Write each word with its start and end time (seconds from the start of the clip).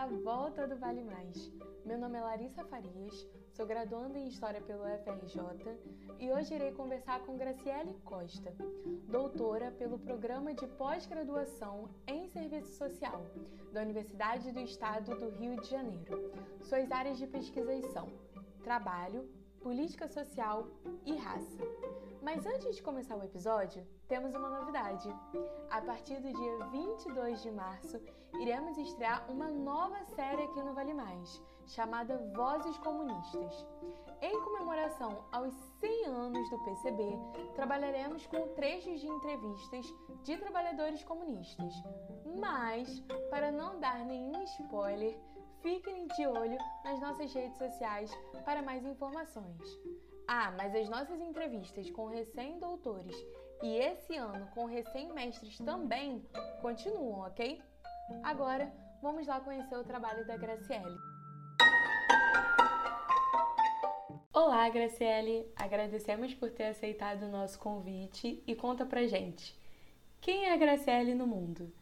a 0.00 0.06
volta 0.06 0.66
do 0.66 0.78
Vale 0.78 1.04
Mais. 1.04 1.52
Meu 1.84 1.98
nome 1.98 2.16
é 2.16 2.22
Larissa 2.22 2.64
Farias, 2.64 3.28
sou 3.52 3.66
graduanda 3.66 4.18
em 4.18 4.28
História 4.28 4.58
pelo 4.62 4.82
FRJ 5.04 5.78
e 6.18 6.32
hoje 6.32 6.54
irei 6.54 6.72
conversar 6.72 7.20
com 7.20 7.36
Graciele 7.36 7.92
Costa, 8.02 8.50
doutora 9.10 9.70
pelo 9.72 9.98
Programa 9.98 10.54
de 10.54 10.66
Pós-Graduação 10.66 11.90
em 12.06 12.26
Serviço 12.28 12.78
Social 12.78 13.26
da 13.74 13.82
Universidade 13.82 14.50
do 14.52 14.60
Estado 14.60 15.14
do 15.16 15.28
Rio 15.38 15.60
de 15.60 15.68
Janeiro. 15.68 16.32
Suas 16.62 16.90
áreas 16.90 17.18
de 17.18 17.26
pesquisa 17.26 17.70
são 17.92 18.08
trabalho, 18.64 19.28
política 19.60 20.08
social 20.08 20.66
e 21.04 21.14
raça. 21.14 21.58
Mas 22.22 22.44
antes 22.44 22.76
de 22.76 22.82
começar 22.82 23.16
o 23.16 23.24
episódio, 23.24 23.86
temos 24.06 24.34
uma 24.34 24.50
novidade. 24.50 25.08
A 25.70 25.80
partir 25.80 26.20
do 26.20 26.30
dia 26.30 26.66
22 26.66 27.42
de 27.42 27.50
março, 27.50 27.98
iremos 28.38 28.76
estrear 28.76 29.24
uma 29.30 29.50
nova 29.50 30.04
série 30.04 30.42
aqui 30.42 30.62
no 30.62 30.74
Vale 30.74 30.92
Mais, 30.92 31.42
chamada 31.66 32.18
Vozes 32.34 32.76
Comunistas. 32.78 33.66
Em 34.20 34.38
comemoração 34.42 35.24
aos 35.32 35.54
100 35.80 36.06
anos 36.06 36.50
do 36.50 36.58
PCB, 36.62 37.18
trabalharemos 37.54 38.26
com 38.26 38.48
trechos 38.48 39.00
de 39.00 39.08
entrevistas 39.08 39.86
de 40.22 40.36
trabalhadores 40.36 41.02
comunistas. 41.02 41.72
Mas, 42.38 43.00
para 43.30 43.50
não 43.50 43.80
dar 43.80 44.04
nenhum 44.04 44.42
spoiler, 44.42 45.18
fiquem 45.62 46.06
de 46.08 46.26
olho 46.26 46.58
nas 46.84 47.00
nossas 47.00 47.32
redes 47.32 47.56
sociais 47.56 48.10
para 48.44 48.60
mais 48.60 48.84
informações. 48.84 49.80
Ah, 50.32 50.54
mas 50.56 50.72
as 50.76 50.88
nossas 50.88 51.20
entrevistas 51.20 51.90
com 51.90 52.06
recém-doutores 52.06 53.16
e 53.64 53.76
esse 53.78 54.14
ano 54.14 54.46
com 54.54 54.64
recém-mestres 54.64 55.58
também 55.58 56.24
continuam, 56.62 57.26
ok? 57.26 57.60
Agora, 58.22 58.72
vamos 59.02 59.26
lá 59.26 59.40
conhecer 59.40 59.74
o 59.74 59.82
trabalho 59.82 60.24
da 60.28 60.36
Graciele. 60.36 60.96
Olá, 64.32 64.68
Graciele! 64.68 65.48
Agradecemos 65.56 66.32
por 66.32 66.48
ter 66.48 66.66
aceitado 66.66 67.24
o 67.24 67.28
nosso 67.28 67.58
convite 67.58 68.40
e 68.46 68.54
conta 68.54 68.86
pra 68.86 69.08
gente. 69.08 69.58
Quem 70.20 70.44
é 70.44 70.54
a 70.54 70.56
Graciele 70.56 71.12
no 71.12 71.26
mundo? 71.26 71.72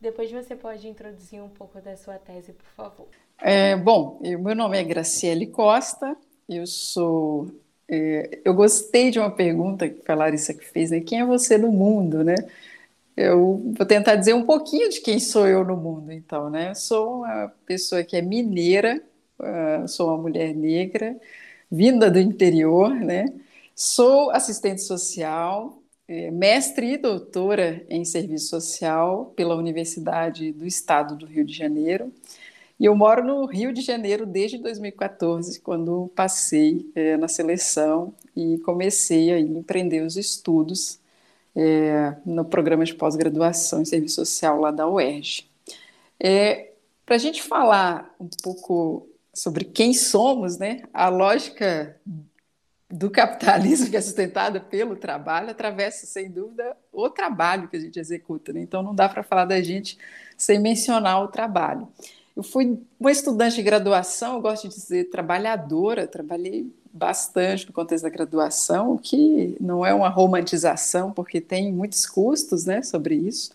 Depois 0.00 0.30
você 0.30 0.54
pode 0.54 0.88
introduzir 0.88 1.42
um 1.42 1.50
pouco 1.50 1.80
da 1.80 1.96
sua 1.96 2.20
tese, 2.20 2.52
por 2.52 2.68
favor. 2.68 3.08
É, 3.38 3.74
bom, 3.74 4.20
meu 4.22 4.54
nome 4.54 4.78
é 4.78 4.84
Graciele 4.84 5.48
Costa, 5.48 6.16
eu 6.48 6.68
sou 6.68 7.65
é, 7.88 8.40
eu 8.44 8.54
gostei 8.54 9.10
de 9.10 9.18
uma 9.18 9.30
pergunta 9.30 9.88
que 9.88 10.10
a 10.10 10.14
Larissa 10.14 10.54
fez, 10.54 10.90
né? 10.90 11.00
Quem 11.00 11.20
é 11.20 11.24
você 11.24 11.56
no 11.58 11.70
mundo, 11.70 12.24
né? 12.24 12.34
Eu 13.16 13.72
vou 13.76 13.86
tentar 13.86 14.16
dizer 14.16 14.34
um 14.34 14.44
pouquinho 14.44 14.90
de 14.90 15.00
quem 15.00 15.18
sou 15.20 15.46
eu 15.48 15.64
no 15.64 15.76
mundo, 15.76 16.12
então, 16.12 16.50
né? 16.50 16.74
Sou 16.74 17.18
uma 17.24 17.48
pessoa 17.66 18.04
que 18.04 18.16
é 18.16 18.22
mineira, 18.22 19.02
uh, 19.40 19.88
sou 19.88 20.08
uma 20.08 20.18
mulher 20.18 20.54
negra, 20.54 21.16
vinda 21.70 22.10
do 22.10 22.18
interior, 22.18 22.90
né? 22.94 23.26
Sou 23.74 24.30
assistente 24.30 24.82
social, 24.82 25.82
é, 26.08 26.30
mestre 26.30 26.94
e 26.94 26.98
doutora 26.98 27.84
em 27.88 28.04
serviço 28.04 28.48
social 28.48 29.32
pela 29.36 29.56
Universidade 29.56 30.52
do 30.52 30.66
Estado 30.66 31.16
do 31.16 31.26
Rio 31.26 31.44
de 31.44 31.52
Janeiro. 31.54 32.12
E 32.78 32.84
eu 32.84 32.94
moro 32.94 33.24
no 33.24 33.46
Rio 33.46 33.72
de 33.72 33.80
Janeiro 33.80 34.26
desde 34.26 34.58
2014, 34.58 35.60
quando 35.60 36.10
passei 36.14 36.90
é, 36.94 37.16
na 37.16 37.26
seleção 37.26 38.14
e 38.36 38.58
comecei 38.58 39.32
a 39.32 39.40
empreender 39.40 40.02
os 40.02 40.16
estudos 40.16 41.00
é, 41.54 42.14
no 42.24 42.44
programa 42.44 42.84
de 42.84 42.94
pós-graduação 42.94 43.80
em 43.80 43.86
serviço 43.86 44.16
social 44.16 44.60
lá 44.60 44.70
da 44.70 44.86
UERJ. 44.86 45.48
É, 46.20 46.72
Para 47.06 47.16
a 47.16 47.18
gente 47.18 47.42
falar 47.42 48.14
um 48.20 48.28
pouco 48.42 49.08
sobre 49.32 49.64
quem 49.64 49.94
somos, 49.94 50.58
né, 50.58 50.82
a 50.92 51.08
lógica 51.08 51.98
do 52.90 53.10
capitalismo 53.10 53.88
que 53.90 53.96
é 53.96 54.00
sustentada 54.00 54.60
pelo 54.60 54.96
trabalho 54.96 55.50
atravessa, 55.50 56.06
sem 56.06 56.30
dúvida, 56.30 56.76
o 56.92 57.08
trabalho 57.08 57.68
que 57.68 57.76
a 57.76 57.80
gente 57.80 57.98
executa. 57.98 58.52
Né? 58.52 58.60
Então, 58.60 58.82
não 58.82 58.94
dá 58.94 59.08
para 59.08 59.22
falar 59.22 59.46
da 59.46 59.62
gente 59.62 59.98
sem 60.36 60.58
mencionar 60.58 61.22
o 61.22 61.28
trabalho. 61.28 61.88
Eu 62.36 62.42
fui 62.42 62.78
uma 63.00 63.10
estudante 63.10 63.56
de 63.56 63.62
graduação, 63.62 64.34
eu 64.34 64.42
gosto 64.42 64.68
de 64.68 64.74
dizer 64.74 65.08
trabalhadora, 65.08 66.06
trabalhei 66.06 66.70
bastante 66.92 67.66
no 67.66 67.72
contexto 67.72 68.04
da 68.04 68.10
graduação, 68.10 68.92
o 68.92 68.98
que 68.98 69.56
não 69.58 69.86
é 69.86 69.94
uma 69.94 70.10
romantização, 70.10 71.12
porque 71.12 71.40
tem 71.40 71.72
muitos 71.72 72.04
custos 72.04 72.66
né, 72.66 72.82
sobre 72.82 73.14
isso, 73.14 73.52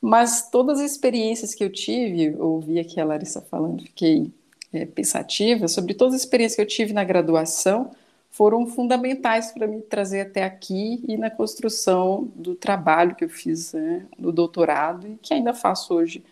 mas 0.00 0.48
todas 0.50 0.78
as 0.78 0.92
experiências 0.92 1.52
que 1.52 1.64
eu 1.64 1.70
tive, 1.70 2.36
ouvi 2.38 2.78
aqui 2.78 3.00
a 3.00 3.04
Larissa 3.04 3.40
falando, 3.40 3.82
fiquei 3.82 4.30
é, 4.72 4.86
pensativa, 4.86 5.66
sobre 5.66 5.92
todas 5.92 6.14
as 6.14 6.20
experiências 6.20 6.56
que 6.56 6.62
eu 6.62 6.66
tive 6.66 6.92
na 6.92 7.02
graduação, 7.02 7.90
foram 8.30 8.66
fundamentais 8.66 9.50
para 9.50 9.66
me 9.66 9.82
trazer 9.82 10.20
até 10.20 10.44
aqui 10.44 11.04
e 11.06 11.16
na 11.16 11.28
construção 11.28 12.28
do 12.34 12.54
trabalho 12.54 13.14
que 13.16 13.24
eu 13.24 13.28
fiz 13.28 13.72
né, 13.72 14.06
no 14.16 14.30
doutorado 14.32 15.08
e 15.08 15.18
que 15.20 15.34
ainda 15.34 15.52
faço 15.52 15.92
hoje 15.92 16.24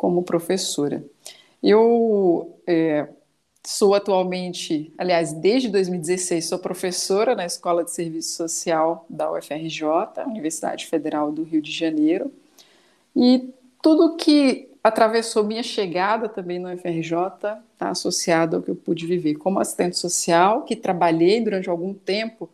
como 0.00 0.22
professora. 0.22 1.04
Eu 1.62 2.58
é, 2.66 3.06
sou 3.62 3.94
atualmente, 3.94 4.90
aliás, 4.96 5.30
desde 5.34 5.68
2016, 5.68 6.46
sou 6.46 6.58
professora 6.58 7.34
na 7.34 7.44
Escola 7.44 7.84
de 7.84 7.90
Serviço 7.90 8.34
Social 8.34 9.04
da 9.10 9.30
UFRJ, 9.30 9.84
Universidade 10.26 10.86
Federal 10.86 11.30
do 11.30 11.42
Rio 11.42 11.60
de 11.60 11.70
Janeiro, 11.70 12.32
e 13.14 13.50
tudo 13.82 14.16
que 14.16 14.70
atravessou 14.82 15.44
minha 15.44 15.62
chegada 15.62 16.30
também 16.30 16.58
no 16.58 16.72
UFRJ 16.72 17.18
está 17.74 17.90
associado 17.90 18.56
ao 18.56 18.62
que 18.62 18.70
eu 18.70 18.76
pude 18.76 19.06
viver. 19.06 19.34
Como 19.34 19.60
assistente 19.60 19.98
social, 19.98 20.62
que 20.62 20.74
trabalhei 20.74 21.42
durante 21.42 21.68
algum 21.68 21.92
tempo 21.92 22.48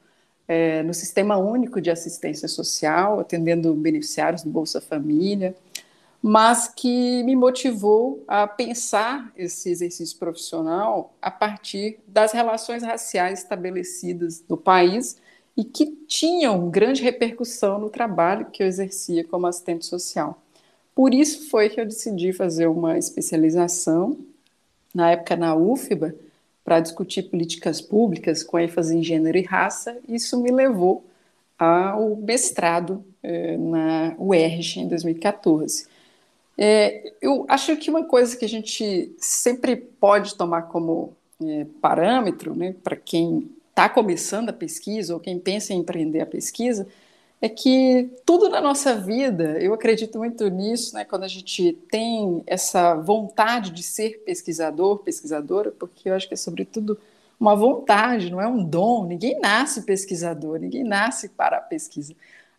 é, 0.48 0.82
no 0.82 0.92
Sistema 0.92 1.36
Único 1.36 1.80
de 1.80 1.92
Assistência 1.92 2.48
Social, 2.48 3.20
atendendo 3.20 3.72
beneficiários 3.72 4.42
do 4.42 4.50
Bolsa 4.50 4.80
Família, 4.80 5.54
mas 6.28 6.66
que 6.66 7.22
me 7.22 7.36
motivou 7.36 8.24
a 8.26 8.48
pensar 8.48 9.32
esse 9.36 9.70
exercício 9.70 10.18
profissional 10.18 11.14
a 11.22 11.30
partir 11.30 12.00
das 12.04 12.32
relações 12.32 12.82
raciais 12.82 13.38
estabelecidas 13.38 14.42
no 14.48 14.56
país 14.56 15.18
e 15.56 15.62
que 15.62 15.86
tinham 16.08 16.68
grande 16.68 17.00
repercussão 17.00 17.78
no 17.78 17.88
trabalho 17.88 18.46
que 18.46 18.60
eu 18.60 18.66
exercia 18.66 19.22
como 19.22 19.46
assistente 19.46 19.86
social. 19.86 20.42
Por 20.96 21.14
isso 21.14 21.48
foi 21.48 21.68
que 21.68 21.80
eu 21.80 21.86
decidi 21.86 22.32
fazer 22.32 22.66
uma 22.66 22.98
especialização, 22.98 24.18
na 24.92 25.12
época 25.12 25.36
na 25.36 25.54
UFBA, 25.54 26.12
para 26.64 26.80
discutir 26.80 27.30
políticas 27.30 27.80
públicas 27.80 28.42
com 28.42 28.58
ênfase 28.58 28.96
em 28.96 29.02
gênero 29.04 29.38
e 29.38 29.42
raça. 29.42 29.96
Isso 30.08 30.42
me 30.42 30.50
levou 30.50 31.04
ao 31.56 32.16
mestrado 32.16 33.04
eh, 33.22 33.56
na 33.56 34.16
UERJ 34.18 34.80
em 34.80 34.88
2014. 34.88 35.94
É, 36.58 37.12
eu 37.20 37.44
acho 37.48 37.76
que 37.76 37.90
uma 37.90 38.04
coisa 38.04 38.36
que 38.36 38.44
a 38.44 38.48
gente 38.48 39.14
sempre 39.18 39.76
pode 39.76 40.34
tomar 40.36 40.62
como 40.62 41.14
é, 41.42 41.66
parâmetro, 41.82 42.54
né, 42.54 42.74
para 42.82 42.96
quem 42.96 43.50
está 43.68 43.88
começando 43.88 44.48
a 44.48 44.54
pesquisa 44.54 45.12
ou 45.12 45.20
quem 45.20 45.38
pensa 45.38 45.74
em 45.74 45.80
empreender 45.80 46.20
a 46.20 46.26
pesquisa, 46.26 46.86
é 47.42 47.48
que 47.48 48.08
tudo 48.24 48.48
na 48.48 48.60
nossa 48.60 48.94
vida, 48.94 49.60
eu 49.60 49.74
acredito 49.74 50.16
muito 50.16 50.48
nisso, 50.48 50.94
né, 50.94 51.04
quando 51.04 51.24
a 51.24 51.28
gente 51.28 51.74
tem 51.90 52.42
essa 52.46 52.94
vontade 52.94 53.70
de 53.70 53.82
ser 53.82 54.22
pesquisador, 54.24 54.98
pesquisadora, 55.00 55.70
porque 55.70 56.08
eu 56.08 56.14
acho 56.14 56.26
que 56.26 56.34
é 56.34 56.38
sobretudo 56.38 56.98
uma 57.38 57.54
vontade, 57.54 58.30
não 58.30 58.40
é 58.40 58.48
um 58.48 58.64
dom. 58.64 59.04
Ninguém 59.04 59.38
nasce 59.38 59.82
pesquisador, 59.82 60.58
ninguém 60.58 60.82
nasce 60.82 61.28
para 61.28 61.58
a 61.58 61.60
pesquisa 61.60 62.14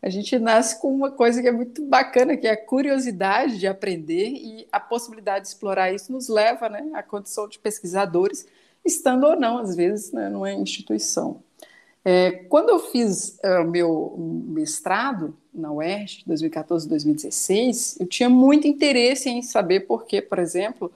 a 0.07 0.09
gente 0.09 0.39
nasce 0.39 0.79
com 0.79 0.87
uma 0.87 1.11
coisa 1.11 1.41
que 1.41 1.49
é 1.49 1.51
muito 1.51 1.83
bacana, 1.83 2.37
que 2.37 2.47
é 2.47 2.51
a 2.51 2.65
curiosidade 2.65 3.59
de 3.59 3.67
aprender 3.67 4.29
e 4.29 4.65
a 4.71 4.79
possibilidade 4.79 5.41
de 5.41 5.49
explorar 5.49 5.93
isso 5.93 6.13
nos 6.13 6.29
leva 6.29 6.69
né, 6.69 6.91
à 6.93 7.03
condição 7.03 7.45
de 7.45 7.59
pesquisadores, 7.59 8.47
estando 8.85 9.25
ou 9.25 9.37
não, 9.37 9.57
às 9.57 9.75
vezes, 9.75 10.13
né, 10.13 10.29
numa 10.29 10.49
instituição. 10.53 11.41
É, 12.05 12.31
quando 12.31 12.69
eu 12.69 12.79
fiz 12.79 13.37
é, 13.43 13.59
o 13.59 13.65
meu 13.65 14.15
mestrado 14.47 15.35
na 15.53 15.73
UERJ, 15.73 16.23
2014-2016, 16.25 17.97
eu 17.99 18.07
tinha 18.07 18.29
muito 18.29 18.65
interesse 18.65 19.29
em 19.29 19.41
saber 19.41 19.81
por 19.81 20.05
que, 20.05 20.21
por 20.21 20.39
exemplo, 20.39 20.89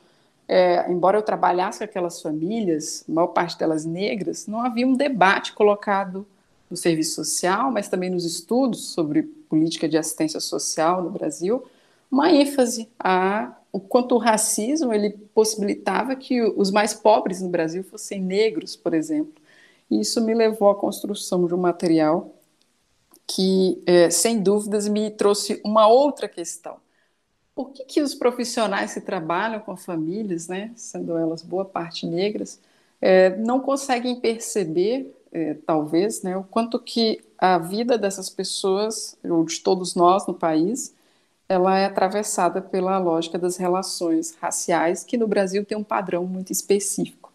é, 0.47 0.89
embora 0.89 1.17
eu 1.17 1.21
trabalhasse 1.21 1.79
com 1.79 1.83
aquelas 1.83 2.21
famílias, 2.21 3.03
a 3.09 3.11
maior 3.11 3.27
parte 3.27 3.59
delas 3.59 3.83
negras, 3.83 4.47
não 4.47 4.61
havia 4.61 4.87
um 4.87 4.93
debate 4.93 5.51
colocado 5.51 6.25
no 6.71 6.77
serviço 6.77 7.15
social, 7.15 7.71
mas 7.71 7.89
também 7.89 8.09
nos 8.09 8.25
estudos 8.25 8.87
sobre 8.93 9.23
política 9.23 9.87
de 9.89 9.97
assistência 9.97 10.39
social 10.39 11.03
no 11.03 11.11
Brasil, 11.11 11.63
uma 12.11 12.31
ênfase 12.31 12.89
a 12.99 13.57
o 13.71 13.79
quanto 13.79 14.15
o 14.15 14.17
racismo 14.17 14.93
ele 14.93 15.11
possibilitava 15.33 16.15
que 16.15 16.41
os 16.41 16.71
mais 16.71 16.93
pobres 16.93 17.41
no 17.41 17.49
Brasil 17.49 17.83
fossem 17.83 18.21
negros, 18.21 18.75
por 18.75 18.93
exemplo. 18.93 19.33
E 19.89 19.99
isso 20.01 20.21
me 20.21 20.33
levou 20.33 20.69
à 20.69 20.75
construção 20.75 21.45
de 21.47 21.53
um 21.53 21.57
material 21.57 22.35
que, 23.27 23.81
é, 23.85 24.09
sem 24.09 24.41
dúvidas, 24.41 24.87
me 24.87 25.09
trouxe 25.11 25.61
uma 25.63 25.87
outra 25.87 26.27
questão. 26.27 26.77
por 27.55 27.71
que, 27.73 27.85
que 27.85 28.01
os 28.01 28.15
profissionais 28.15 28.93
que 28.93 29.01
trabalham 29.01 29.59
com 29.61 29.77
famílias, 29.77 30.47
né, 30.47 30.71
sendo 30.75 31.17
elas 31.17 31.43
boa 31.43 31.65
parte 31.65 32.07
negras, 32.07 32.59
é, 33.01 33.35
não 33.37 33.59
conseguem 33.61 34.19
perceber, 34.19 35.13
é, 35.31 35.55
talvez, 35.65 36.21
né, 36.21 36.35
o 36.35 36.43
quanto 36.43 36.79
que 36.79 37.21
a 37.37 37.57
vida 37.57 37.97
dessas 37.97 38.29
pessoas, 38.29 39.17
ou 39.23 39.43
de 39.45 39.59
todos 39.61 39.95
nós 39.95 40.27
no 40.27 40.33
país, 40.33 40.93
ela 41.47 41.77
é 41.77 41.85
atravessada 41.85 42.61
pela 42.61 42.97
lógica 42.97 43.37
das 43.37 43.57
relações 43.57 44.35
raciais, 44.39 45.03
que 45.03 45.17
no 45.17 45.27
Brasil 45.27 45.65
tem 45.65 45.77
um 45.77 45.83
padrão 45.83 46.25
muito 46.25 46.51
específico. 46.51 47.31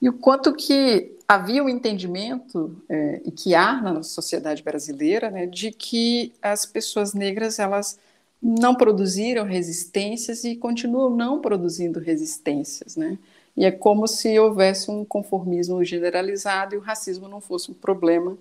E 0.00 0.08
o 0.08 0.14
quanto 0.14 0.54
que 0.54 1.16
havia 1.28 1.62
o 1.62 1.66
um 1.66 1.68
entendimento, 1.68 2.74
é, 2.88 3.20
e 3.24 3.30
que 3.30 3.54
há 3.54 3.80
na 3.80 4.02
sociedade 4.02 4.62
brasileira, 4.62 5.30
né, 5.30 5.46
de 5.46 5.70
que 5.70 6.32
as 6.40 6.64
pessoas 6.64 7.12
negras, 7.12 7.58
elas 7.58 7.98
não 8.42 8.74
produziram 8.74 9.44
resistências 9.44 10.44
e 10.44 10.56
continuam 10.56 11.10
não 11.10 11.40
produzindo 11.40 12.00
resistências, 12.00 12.96
né? 12.96 13.18
E 13.56 13.64
é 13.64 13.70
como 13.70 14.06
se 14.06 14.38
houvesse 14.38 14.90
um 14.90 15.04
conformismo 15.04 15.84
generalizado 15.84 16.74
e 16.74 16.78
o 16.78 16.80
racismo 16.80 17.28
não 17.28 17.40
fosse 17.40 17.70
um 17.70 17.74
problema 17.74 18.36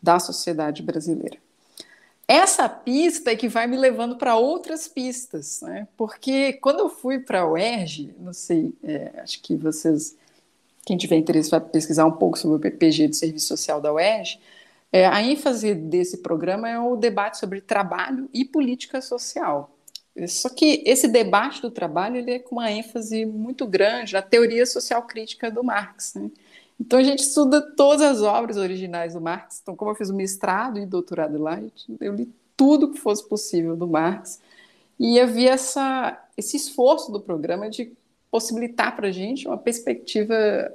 da 0.00 0.18
sociedade 0.18 0.82
brasileira. 0.82 1.38
Essa 2.26 2.68
pista 2.68 3.30
é 3.30 3.36
que 3.36 3.48
vai 3.48 3.66
me 3.66 3.76
levando 3.76 4.16
para 4.16 4.36
outras 4.36 4.88
pistas, 4.88 5.60
né? 5.60 5.86
Porque 5.96 6.54
quando 6.54 6.80
eu 6.80 6.88
fui 6.88 7.18
para 7.18 7.40
a 7.40 7.50
UERJ, 7.50 8.14
não 8.18 8.32
sei, 8.32 8.72
é, 8.82 9.10
acho 9.18 9.40
que 9.42 9.56
vocês, 9.56 10.16
quem 10.86 10.96
tiver 10.96 11.16
interesse 11.16 11.50
vai 11.50 11.60
pesquisar 11.60 12.06
um 12.06 12.12
pouco 12.12 12.38
sobre 12.38 12.56
o 12.56 12.60
PPG 12.60 13.08
do 13.08 13.16
Serviço 13.16 13.48
Social 13.48 13.80
da 13.80 13.92
UERJ, 13.92 14.40
é, 14.92 15.06
a 15.06 15.22
ênfase 15.22 15.74
desse 15.74 16.18
programa 16.18 16.68
é 16.68 16.78
o 16.78 16.96
debate 16.96 17.38
sobre 17.38 17.60
trabalho 17.60 18.28
e 18.32 18.44
política 18.44 19.00
social. 19.00 19.70
Só 20.28 20.48
que 20.50 20.82
esse 20.84 21.08
debate 21.08 21.62
do 21.62 21.70
trabalho 21.70 22.16
ele 22.16 22.32
é 22.32 22.38
com 22.38 22.56
uma 22.56 22.70
ênfase 22.70 23.24
muito 23.24 23.66
grande 23.66 24.12
na 24.12 24.20
teoria 24.20 24.66
social 24.66 25.02
crítica 25.04 25.50
do 25.50 25.64
Marx. 25.64 26.14
Né? 26.14 26.30
Então 26.78 26.98
a 26.98 27.02
gente 27.02 27.20
estuda 27.20 27.62
todas 27.62 28.02
as 28.02 28.22
obras 28.22 28.56
originais 28.56 29.14
do 29.14 29.20
Marx. 29.20 29.60
Então, 29.62 29.74
como 29.74 29.90
eu 29.90 29.94
fiz 29.94 30.10
o 30.10 30.14
mestrado 30.14 30.78
e 30.78 30.84
doutorado 30.84 31.38
lá, 31.38 31.60
eu 32.00 32.14
li 32.14 32.28
tudo 32.56 32.90
que 32.90 32.98
fosse 32.98 33.26
possível 33.26 33.74
do 33.74 33.86
Marx. 33.86 34.40
E 34.98 35.18
havia 35.18 35.52
essa, 35.52 36.22
esse 36.36 36.56
esforço 36.56 37.10
do 37.10 37.20
programa 37.20 37.70
de 37.70 37.92
possibilitar 38.30 38.94
para 38.94 39.08
a 39.08 39.12
gente 39.12 39.46
uma 39.46 39.58
perspectiva 39.58 40.34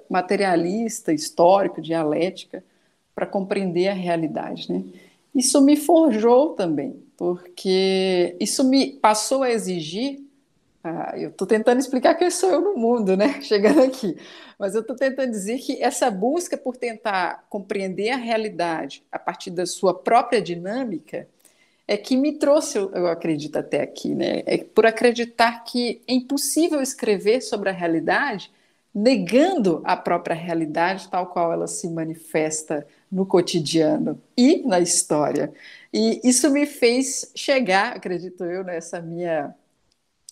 materialista, 0.09 1.13
histórica, 1.13 1.81
dialética, 1.81 2.63
para 3.13 3.25
compreender 3.25 3.87
a 3.87 3.93
realidade, 3.93 4.71
né? 4.71 4.83
Isso 5.37 5.61
me 5.61 5.77
forjou 5.77 6.55
também, 6.55 6.99
porque 7.15 8.35
isso 8.39 8.63
me 8.63 8.93
passou 8.93 9.43
a 9.43 9.51
exigir. 9.51 10.19
Ah, 10.83 11.13
eu 11.15 11.29
estou 11.29 11.45
tentando 11.47 11.79
explicar 11.79 12.15
quem 12.15 12.31
sou 12.31 12.49
eu 12.49 12.59
no 12.59 12.75
mundo, 12.75 13.15
né? 13.15 13.39
Chegando 13.43 13.83
aqui, 13.83 14.17
mas 14.57 14.73
eu 14.73 14.81
estou 14.81 14.95
tentando 14.95 15.29
dizer 15.29 15.59
que 15.59 15.79
essa 15.79 16.09
busca 16.09 16.57
por 16.57 16.75
tentar 16.75 17.45
compreender 17.51 18.09
a 18.09 18.15
realidade 18.15 19.03
a 19.11 19.19
partir 19.19 19.51
da 19.51 19.67
sua 19.67 19.93
própria 19.93 20.41
dinâmica 20.41 21.27
é 21.87 21.95
que 21.95 22.17
me 22.17 22.33
trouxe, 22.33 22.79
eu 22.79 23.05
acredito 23.05 23.57
até 23.57 23.83
aqui, 23.83 24.15
né? 24.15 24.41
É 24.43 24.57
por 24.57 24.87
acreditar 24.87 25.63
que 25.65 26.01
é 26.07 26.13
impossível 26.15 26.81
escrever 26.81 27.41
sobre 27.41 27.69
a 27.69 27.73
realidade 27.73 28.51
negando 28.97 29.79
a 29.83 29.95
própria 29.95 30.35
realidade 30.35 31.07
tal 31.07 31.27
qual 31.27 31.53
ela 31.53 31.67
se 31.67 31.88
manifesta 31.88 32.88
no 33.11 33.27
cotidiano 33.27 34.19
e 34.35 34.63
na 34.65 34.79
história. 34.79 35.53
E 35.94 36.19
isso 36.23 36.49
me 36.49 36.65
fez 36.65 37.31
chegar, 37.35 37.95
acredito 37.95 38.44
eu, 38.44 38.63
nessa 38.63 38.99
minha 38.99 39.53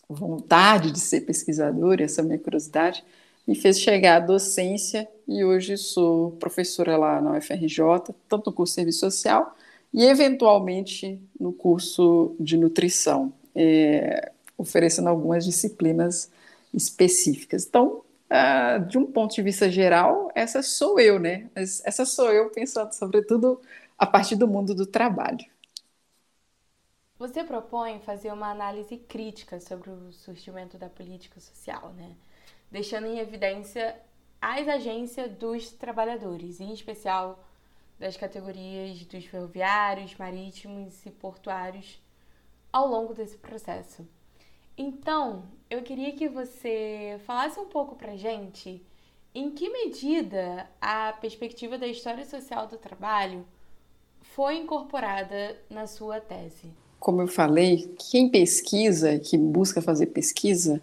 vontade 0.09 0.91
de 0.91 0.99
ser 0.99 1.21
pesquisadora, 1.21 2.03
essa 2.03 2.23
minha 2.23 2.39
curiosidade, 2.39 3.03
me 3.47 3.53
fez 3.53 3.79
chegar 3.79 4.15
à 4.15 4.19
docência 4.19 5.07
e 5.27 5.43
hoje 5.45 5.77
sou 5.77 6.31
professora 6.31 6.97
lá 6.97 7.21
na 7.21 7.37
UFRJ, 7.37 8.15
tanto 8.27 8.49
no 8.49 8.55
curso 8.55 8.71
de 8.71 8.75
Serviço 8.75 8.99
Social 9.01 9.55
e, 9.93 10.05
eventualmente, 10.05 11.21
no 11.39 11.53
curso 11.53 12.35
de 12.39 12.57
Nutrição, 12.57 13.31
é, 13.53 14.31
oferecendo 14.57 15.07
algumas 15.07 15.45
disciplinas 15.45 16.31
específicas. 16.73 17.67
Então, 17.67 18.01
uh, 18.35 18.85
de 18.85 18.97
um 18.97 19.05
ponto 19.05 19.33
de 19.33 19.41
vista 19.41 19.69
geral, 19.69 20.29
essa 20.35 20.61
sou 20.61 20.99
eu, 20.99 21.19
né? 21.19 21.49
Essa 21.55 22.05
sou 22.05 22.31
eu 22.31 22.49
pensando, 22.51 22.93
sobretudo, 22.93 23.61
a 23.97 24.05
partir 24.05 24.35
do 24.35 24.47
mundo 24.47 24.75
do 24.75 24.85
trabalho. 24.85 25.45
Você 27.17 27.43
propõe 27.43 27.99
fazer 28.01 28.33
uma 28.33 28.51
análise 28.51 28.97
crítica 28.97 29.59
sobre 29.59 29.89
o 29.89 30.11
surgimento 30.11 30.77
da 30.77 30.89
política 30.89 31.39
social, 31.39 31.93
né? 31.93 32.15
Deixando 32.69 33.07
em 33.07 33.19
evidência 33.19 33.95
as 34.41 34.67
agências 34.67 35.31
dos 35.31 35.71
trabalhadores, 35.71 36.59
em 36.59 36.73
especial 36.73 37.39
das 37.97 38.17
categorias 38.17 39.05
dos 39.05 39.25
ferroviários, 39.25 40.15
marítimos 40.17 41.05
e 41.05 41.11
portuários 41.11 42.01
ao 42.71 42.87
longo 42.87 43.13
desse 43.13 43.37
processo. 43.37 44.05
Então, 44.77 45.43
eu 45.69 45.81
queria 45.81 46.11
que 46.11 46.27
você 46.27 47.19
falasse 47.25 47.59
um 47.59 47.65
pouco 47.65 47.95
pra 47.95 48.15
gente 48.15 48.81
em 49.33 49.51
que 49.51 49.69
medida 49.69 50.67
a 50.79 51.13
perspectiva 51.13 51.77
da 51.77 51.87
história 51.87 52.25
social 52.25 52.67
do 52.67 52.77
trabalho 52.77 53.45
foi 54.21 54.55
incorporada 54.57 55.57
na 55.69 55.87
sua 55.87 56.19
tese. 56.19 56.71
Como 56.99 57.21
eu 57.21 57.27
falei, 57.27 57.93
quem 58.09 58.29
pesquisa, 58.29 59.19
que 59.19 59.37
busca 59.37 59.81
fazer 59.81 60.07
pesquisa, 60.07 60.81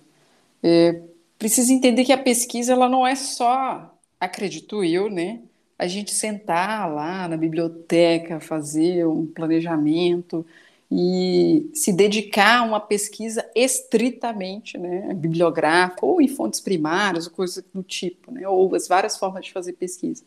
é, 0.62 1.02
precisa 1.38 1.72
entender 1.72 2.04
que 2.04 2.12
a 2.12 2.18
pesquisa 2.18 2.72
ela 2.72 2.88
não 2.88 3.06
é 3.06 3.14
só, 3.14 3.92
acredito 4.20 4.84
eu, 4.84 5.10
né? 5.10 5.40
A 5.78 5.86
gente 5.86 6.12
sentar 6.12 6.92
lá 6.92 7.26
na 7.26 7.36
biblioteca, 7.36 8.38
fazer 8.38 9.06
um 9.06 9.26
planejamento, 9.26 10.46
e 10.94 11.70
se 11.72 11.90
dedicar 11.90 12.58
a 12.58 12.62
uma 12.64 12.78
pesquisa 12.78 13.48
estritamente 13.54 14.76
né, 14.76 15.14
bibliográfica, 15.14 16.04
ou 16.04 16.20
em 16.20 16.28
fontes 16.28 16.60
primárias, 16.60 17.26
ou 17.26 17.32
coisa 17.32 17.64
do 17.72 17.82
tipo, 17.82 18.30
né, 18.30 18.46
ou 18.46 18.74
as 18.74 18.86
várias 18.86 19.16
formas 19.16 19.46
de 19.46 19.52
fazer 19.52 19.72
pesquisa. 19.72 20.22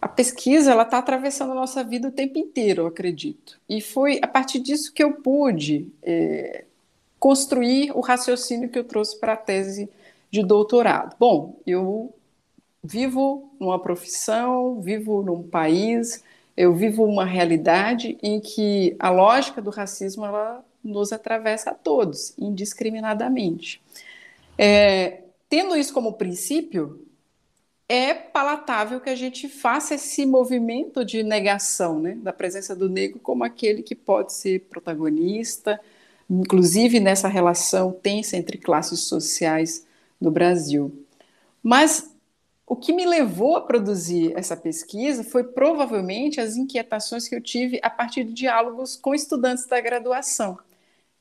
A 0.00 0.08
pesquisa 0.08 0.72
ela 0.72 0.82
está 0.82 0.96
atravessando 0.96 1.52
a 1.52 1.54
nossa 1.54 1.84
vida 1.84 2.08
o 2.08 2.12
tempo 2.12 2.38
inteiro, 2.38 2.82
eu 2.82 2.86
acredito. 2.86 3.60
E 3.68 3.82
foi 3.82 4.18
a 4.22 4.26
partir 4.26 4.60
disso 4.60 4.94
que 4.94 5.04
eu 5.04 5.12
pude 5.12 5.92
é, 6.02 6.64
construir 7.18 7.92
o 7.94 8.00
raciocínio 8.00 8.70
que 8.70 8.78
eu 8.78 8.84
trouxe 8.84 9.20
para 9.20 9.34
a 9.34 9.36
tese 9.36 9.90
de 10.30 10.42
doutorado. 10.42 11.14
Bom, 11.20 11.60
eu 11.66 12.14
vivo 12.82 13.52
numa 13.60 13.78
profissão, 13.78 14.80
vivo 14.80 15.22
num 15.22 15.42
país 15.42 16.24
eu 16.56 16.74
vivo 16.74 17.04
uma 17.04 17.24
realidade 17.24 18.16
em 18.22 18.40
que 18.40 18.96
a 18.98 19.10
lógica 19.10 19.60
do 19.60 19.70
racismo 19.70 20.24
ela 20.24 20.64
nos 20.82 21.12
atravessa 21.12 21.70
a 21.70 21.74
todos, 21.74 22.32
indiscriminadamente. 22.38 23.82
É, 24.56 25.22
tendo 25.48 25.76
isso 25.76 25.92
como 25.92 26.14
princípio, 26.14 27.06
é 27.88 28.14
palatável 28.14 29.00
que 29.00 29.10
a 29.10 29.14
gente 29.14 29.48
faça 29.48 29.94
esse 29.94 30.24
movimento 30.24 31.04
de 31.04 31.22
negação 31.22 32.00
né, 32.00 32.16
da 32.16 32.32
presença 32.32 32.74
do 32.74 32.88
negro 32.88 33.20
como 33.20 33.44
aquele 33.44 33.82
que 33.82 33.94
pode 33.94 34.32
ser 34.32 34.60
protagonista, 34.70 35.80
inclusive 36.28 36.98
nessa 36.98 37.28
relação 37.28 37.92
tensa 37.92 38.36
entre 38.36 38.58
classes 38.58 39.00
sociais 39.00 39.86
no 40.20 40.30
Brasil. 40.30 41.04
Mas 41.62 42.15
o 42.66 42.74
que 42.74 42.92
me 42.92 43.06
levou 43.06 43.56
a 43.56 43.60
produzir 43.60 44.32
essa 44.36 44.56
pesquisa 44.56 45.22
foi 45.22 45.44
provavelmente 45.44 46.40
as 46.40 46.56
inquietações 46.56 47.28
que 47.28 47.34
eu 47.36 47.40
tive 47.40 47.78
a 47.82 47.88
partir 47.88 48.24
de 48.24 48.32
diálogos 48.32 48.96
com 48.96 49.14
estudantes 49.14 49.66
da 49.66 49.80
graduação. 49.80 50.58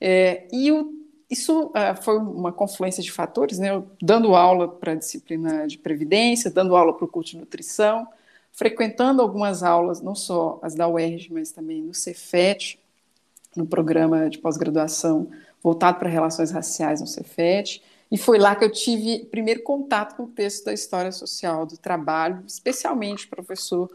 É, 0.02 0.48
e 0.52 0.72
o, 0.72 0.92
isso 1.30 1.68
uh, 1.68 2.02
foi 2.02 2.18
uma 2.18 2.52
confluência 2.52 3.04
de 3.04 3.12
fatores, 3.12 3.60
né? 3.60 3.70
Eu, 3.70 3.88
dando 4.02 4.36
aula 4.36 4.68
para 4.68 4.94
a 4.94 4.96
disciplina 4.96 5.68
de 5.68 5.78
previdência, 5.78 6.50
dando 6.50 6.75
aula 6.75 6.94
para 6.94 7.06
o 7.06 7.08
curso 7.08 7.32
de 7.32 7.38
nutrição, 7.38 8.08
frequentando 8.52 9.22
algumas 9.22 9.62
aulas, 9.62 10.02
não 10.02 10.16
só 10.16 10.60
as 10.64 10.74
da 10.74 10.88
UERJ, 10.88 11.32
mas 11.32 11.52
também 11.52 11.82
no 11.82 11.94
Cefet, 11.94 12.80
no 13.56 13.68
programa 13.68 14.30
de 14.30 14.40
pós-graduação 14.40 15.30
voltado 15.62 16.00
para 16.00 16.10
relações 16.10 16.52
raciais 16.52 17.02
no 17.02 17.08
Cefet, 17.08 17.82
e 18.12 18.18
foi 18.18 18.38
lá 18.38 18.56
que 18.56 18.64
eu 18.64 18.72
tive 18.72 19.26
primeiro 19.26 19.64
contato 19.64 20.16
com 20.16 20.24
o 20.24 20.28
texto 20.28 20.66
da 20.66 20.74
história 20.74 21.12
social 21.12 21.66
do 21.66 21.78
trabalho, 21.78 22.44
especialmente 22.48 23.26
o 23.26 23.30
professor 23.30 23.90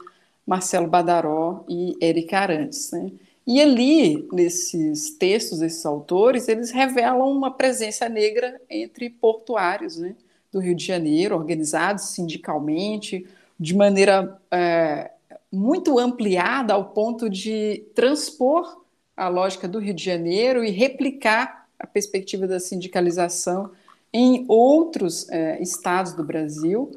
Marcelo 0.47 0.89
Badaró 0.89 1.65
e 1.69 1.97
Eric 2.01 2.35
Arantes. 2.35 2.91
Né? 2.91 3.13
E 3.47 3.61
ali, 3.61 4.29
nesses 4.33 5.11
textos 5.11 5.61
desses 5.61 5.87
autores, 5.87 6.49
eles 6.49 6.71
revelam 6.71 7.31
uma 7.31 7.53
presença 7.53 8.09
negra 8.09 8.61
entre 8.69 9.11
portuários 9.11 9.97
né, 9.97 10.15
do 10.53 10.59
Rio 10.59 10.75
de 10.75 10.85
Janeiro, 10.85 11.37
organizados 11.37 12.11
sindicalmente, 12.11 13.27
de 13.59 13.77
maneira 13.77 14.41
é, 14.51 15.11
muito 15.53 15.99
ampliada, 15.99 16.75
ao 16.75 16.87
ponto 16.87 17.31
de 17.31 17.85
transpor 17.95 18.85
a 19.17 19.29
lógica 19.29 19.69
do 19.69 19.79
Rio 19.79 19.95
de 19.95 20.03
Janeiro 20.03 20.65
e 20.65 20.71
replicar 20.71 21.69
a 21.79 21.87
perspectiva 21.87 22.47
da 22.47 22.59
sindicalização 22.59 23.71
em 24.13 24.45
outros 24.49 25.29
é, 25.29 25.61
estados 25.63 26.13
do 26.13 26.25
Brasil, 26.25 26.91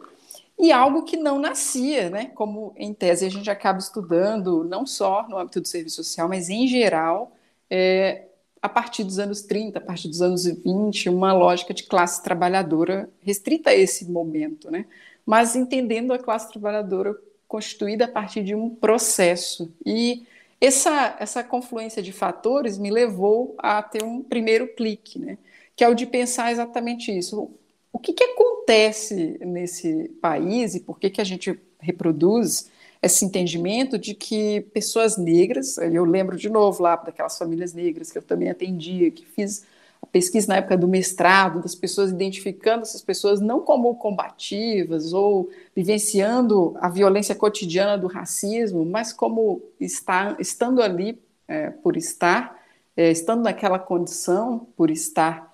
e 0.57 0.71
algo 0.71 1.03
que 1.03 1.17
não 1.17 1.39
nascia, 1.39 2.09
né? 2.09 2.31
Como 2.35 2.73
em 2.77 2.93
tese 2.93 3.25
a 3.25 3.29
gente 3.29 3.49
acaba 3.49 3.79
estudando, 3.79 4.63
não 4.63 4.85
só 4.85 5.27
no 5.27 5.37
âmbito 5.37 5.59
do 5.59 5.67
serviço 5.67 6.03
social, 6.03 6.29
mas 6.29 6.49
em 6.49 6.67
geral, 6.67 7.35
é, 7.69 8.25
a 8.61 8.69
partir 8.69 9.03
dos 9.03 9.19
anos 9.19 9.41
30, 9.41 9.79
a 9.79 9.81
partir 9.81 10.07
dos 10.07 10.21
anos 10.21 10.45
20, 10.45 11.09
uma 11.09 11.33
lógica 11.33 11.73
de 11.73 11.83
classe 11.83 12.23
trabalhadora 12.23 13.09
restrita 13.21 13.71
a 13.71 13.75
esse 13.75 14.09
momento, 14.09 14.71
né? 14.71 14.85
Mas 15.25 15.55
entendendo 15.55 16.13
a 16.13 16.19
classe 16.19 16.49
trabalhadora 16.49 17.15
constituída 17.47 18.05
a 18.05 18.07
partir 18.07 18.43
de 18.43 18.55
um 18.55 18.69
processo. 18.69 19.71
E 19.85 20.25
essa, 20.61 21.17
essa 21.19 21.43
confluência 21.43 22.01
de 22.01 22.13
fatores 22.13 22.77
me 22.77 22.89
levou 22.89 23.53
a 23.57 23.81
ter 23.83 24.03
um 24.03 24.23
primeiro 24.23 24.67
clique, 24.75 25.19
né? 25.19 25.37
Que 25.75 25.83
é 25.83 25.89
o 25.89 25.95
de 25.95 26.05
pensar 26.05 26.51
exatamente 26.51 27.15
isso. 27.15 27.51
O 27.91 27.99
que, 27.99 28.13
que 28.13 28.23
acontece 28.23 29.39
nesse 29.41 30.09
país 30.21 30.75
e 30.75 30.79
por 30.79 30.99
que, 30.99 31.09
que 31.09 31.21
a 31.21 31.23
gente 31.23 31.59
reproduz 31.79 32.71
esse 33.01 33.25
entendimento 33.25 33.97
de 33.99 34.15
que 34.15 34.61
pessoas 34.73 35.17
negras, 35.17 35.77
eu 35.77 36.05
lembro 36.05 36.37
de 36.37 36.49
novo 36.49 36.81
lá 36.81 36.95
daquelas 36.95 37.37
famílias 37.37 37.73
negras 37.73 38.11
que 38.11 38.17
eu 38.17 38.21
também 38.21 38.49
atendia, 38.49 39.11
que 39.11 39.25
fiz 39.25 39.65
a 40.01 40.05
pesquisa 40.05 40.47
na 40.47 40.57
época 40.57 40.77
do 40.77 40.87
mestrado, 40.87 41.61
das 41.61 41.75
pessoas 41.75 42.11
identificando 42.11 42.83
essas 42.83 43.01
pessoas 43.01 43.41
não 43.41 43.59
como 43.59 43.93
combativas 43.95 45.11
ou 45.11 45.49
vivenciando 45.75 46.75
a 46.79 46.89
violência 46.89 47.35
cotidiana 47.35 47.97
do 47.97 48.07
racismo, 48.07 48.85
mas 48.85 49.11
como 49.11 49.61
está, 49.79 50.35
estando 50.39 50.81
ali 50.81 51.21
é, 51.47 51.69
por 51.69 51.97
estar, 51.97 52.57
é, 52.95 53.11
estando 53.11 53.43
naquela 53.43 53.79
condição 53.79 54.65
por 54.77 54.89
estar 54.89 55.52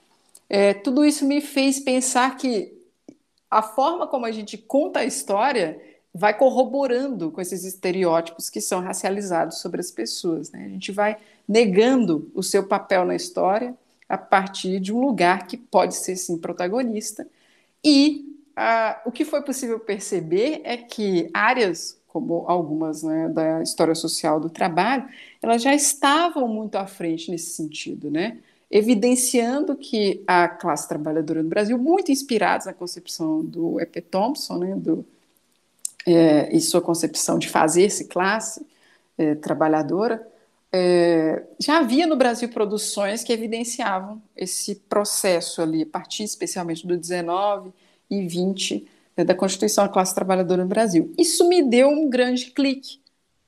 é, 0.50 0.74
tudo 0.74 1.06
isso 1.06 1.26
me 1.26 1.40
fez 1.42 1.80
pensar 1.80 2.36
que 2.38 2.74
a 3.50 3.62
forma 3.62 4.08
como 4.08 4.26
a 4.26 4.32
gente 4.32 4.58
conta 4.58 5.00
a 5.00 5.06
história 5.06 5.80
vai 6.14 6.36
corroborando 6.38 7.32
com 7.32 7.40
esses 7.40 7.64
estereótipos 7.64 8.50
que 8.50 8.60
são 8.60 8.82
racializados 8.82 9.60
sobre 9.60 9.80
as 9.80 9.92
pessoas. 9.92 10.52
Né? 10.52 10.66
A 10.66 10.70
gente 10.70 10.92
vai 10.92 11.18
negando 11.48 12.32
o 12.34 12.42
seu 12.42 12.68
papel 12.68 13.06
na 13.06 13.16
história 13.16 13.76
a 14.08 14.18
partir 14.18 14.80
de 14.80 14.92
um 14.92 15.00
lugar 15.00 15.48
que 15.48 15.56
pode 15.56 15.96
ser 15.96 16.16
sim 16.16 16.38
protagonista. 16.38 17.28
E 17.84 18.36
ah, 18.56 19.02
o 19.06 19.12
que 19.12 19.24
foi 19.24 19.42
possível 19.44 19.80
perceber 19.80 20.62
é 20.64 20.78
que 20.78 21.30
áreas 21.34 22.00
como 22.10 22.44
algumas 22.48 23.04
né, 23.04 23.30
da 23.30 23.62
história 23.62 23.94
social 23.94 24.40
do 24.40 24.50
trabalho, 24.50 25.08
elas 25.42 25.62
já 25.62 25.74
estavam 25.74 26.48
muito 26.48 26.76
à 26.76 26.88
frente 26.88 27.30
nesse 27.30 27.52
sentido, 27.52 28.10
né? 28.10 28.40
Evidenciando 28.70 29.76
que 29.76 30.24
a 30.28 30.48
classe 30.48 30.88
trabalhadora 30.88 31.42
no 31.42 31.50
Brasil, 31.50 31.78
muito 31.78 32.12
inspirados 32.12 32.68
na 32.68 32.74
concepção 32.74 33.44
do 33.44 33.80
E.P. 33.80 34.02
Thompson, 34.02 34.58
né, 34.58 34.76
do, 34.76 35.06
é, 36.06 36.56
e 36.56 36.62
sua 36.62 36.82
concepção 36.82 37.40
de 37.40 37.50
fazer-se 37.50 38.06
classe 38.06 38.66
é, 39.18 39.36
trabalhadora, 39.36 40.26
é, 40.72 41.44
já 41.60 41.80
havia 41.80 42.06
no 42.06 42.16
Brasil 42.16 42.48
produções 42.50 43.24
que 43.24 43.34
evidenciavam 43.34 44.22
esse 44.38 44.76
processo 44.76 45.62
ali, 45.62 45.82
a 45.82 45.86
partir 45.86 46.24
especialmente 46.24 46.86
do 46.86 46.96
19 46.96 47.72
e 48.10 48.28
20 48.28 48.88
né, 49.18 49.24
da 49.24 49.34
Constituição 49.34 49.84
da 49.84 49.90
Classe 49.90 50.14
Trabalhadora 50.14 50.64
no 50.64 50.70
Brasil. 50.70 51.12
Isso 51.18 51.48
me 51.50 51.64
deu 51.64 51.90
um 51.90 52.08
grande 52.08 52.52
clique. 52.52 53.00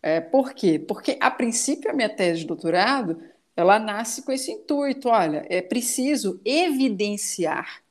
É, 0.01 0.20
por 0.20 0.54
quê? 0.54 0.80
Porque, 0.80 1.16
a 1.20 1.30
princípio, 1.30 1.92
a 1.92 1.94
minha 1.94 2.10
tese 2.10 2.40
de 2.40 2.48
doutorado 2.48 3.20
ela 3.62 3.80
nasce 3.80 4.24
com 4.24 4.32
esse 4.32 4.51
intuito: 4.51 5.10
olha, 5.10 5.46
é 5.50 5.62
preciso 5.62 6.39
evidenciar, 6.44 7.82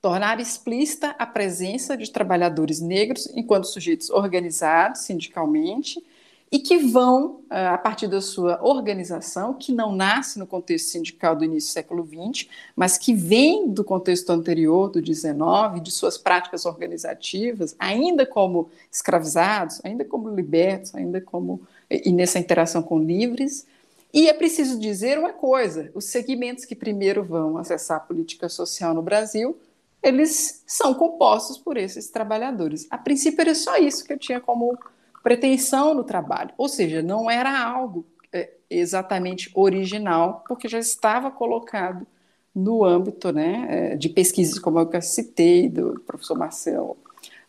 tornar 0.00 0.40
explícita 0.40 1.16
a 1.18 1.26
presença 1.26 1.96
de 1.96 2.10
trabalhadores 2.10 2.80
negros 2.80 3.28
enquanto 3.34 3.66
sujeitos 3.66 4.10
organizados 4.10 5.00
sindicalmente 5.00 6.02
e 6.50 6.60
que 6.60 6.78
vão, 6.78 7.40
ah, 7.50 7.74
a 7.74 7.78
partir 7.78 8.06
da 8.06 8.20
sua 8.20 8.62
organização, 8.62 9.54
que 9.54 9.72
não 9.72 9.94
nasce 9.94 10.38
no 10.38 10.46
contexto 10.46 10.90
sindical 10.90 11.34
do 11.34 11.44
início 11.44 11.70
do 11.70 11.72
século 11.72 12.06
XX, 12.06 12.48
mas 12.74 12.96
que 12.96 13.12
vem 13.12 13.68
do 13.68 13.82
contexto 13.82 14.30
anterior, 14.30 14.88
do 14.88 15.04
XIX, 15.04 15.82
de 15.82 15.90
suas 15.90 16.16
práticas 16.16 16.64
organizativas, 16.64 17.74
ainda 17.78 18.24
como 18.24 18.70
escravizados, 18.90 19.80
ainda 19.84 20.04
como 20.04 20.28
libertos, 20.28 20.94
ainda 20.94 21.20
como 21.20 21.62
e 21.90 22.12
nessa 22.12 22.38
interação 22.38 22.82
com 22.82 22.98
livres, 22.98 23.66
e 24.12 24.28
é 24.28 24.32
preciso 24.32 24.78
dizer 24.78 25.18
uma 25.18 25.32
coisa: 25.32 25.90
os 25.94 26.06
segmentos 26.06 26.64
que 26.64 26.74
primeiro 26.74 27.24
vão 27.24 27.58
acessar 27.58 27.98
a 27.98 28.00
política 28.00 28.48
social 28.48 28.94
no 28.94 29.02
Brasil, 29.02 29.58
eles 30.02 30.62
são 30.66 30.94
compostos 30.94 31.58
por 31.58 31.76
esses 31.76 32.08
trabalhadores. 32.10 32.86
A 32.90 32.98
princípio 32.98 33.40
era 33.40 33.54
só 33.54 33.76
isso 33.76 34.04
que 34.04 34.12
eu 34.12 34.18
tinha 34.18 34.40
como 34.40 34.78
pretensão 35.22 35.92
no 35.92 36.04
trabalho, 36.04 36.50
ou 36.56 36.68
seja, 36.68 37.02
não 37.02 37.28
era 37.28 37.60
algo 37.60 38.06
é, 38.32 38.50
exatamente 38.70 39.50
original, 39.54 40.44
porque 40.46 40.68
já 40.68 40.78
estava 40.78 41.30
colocado 41.30 42.06
no 42.54 42.84
âmbito 42.84 43.32
né, 43.32 43.66
é, 43.68 43.96
de 43.96 44.08
pesquisas 44.08 44.58
como 44.58 44.78
eu 44.78 45.02
citei, 45.02 45.68
do 45.68 46.00
professor 46.06 46.38
Marcelo 46.38 46.96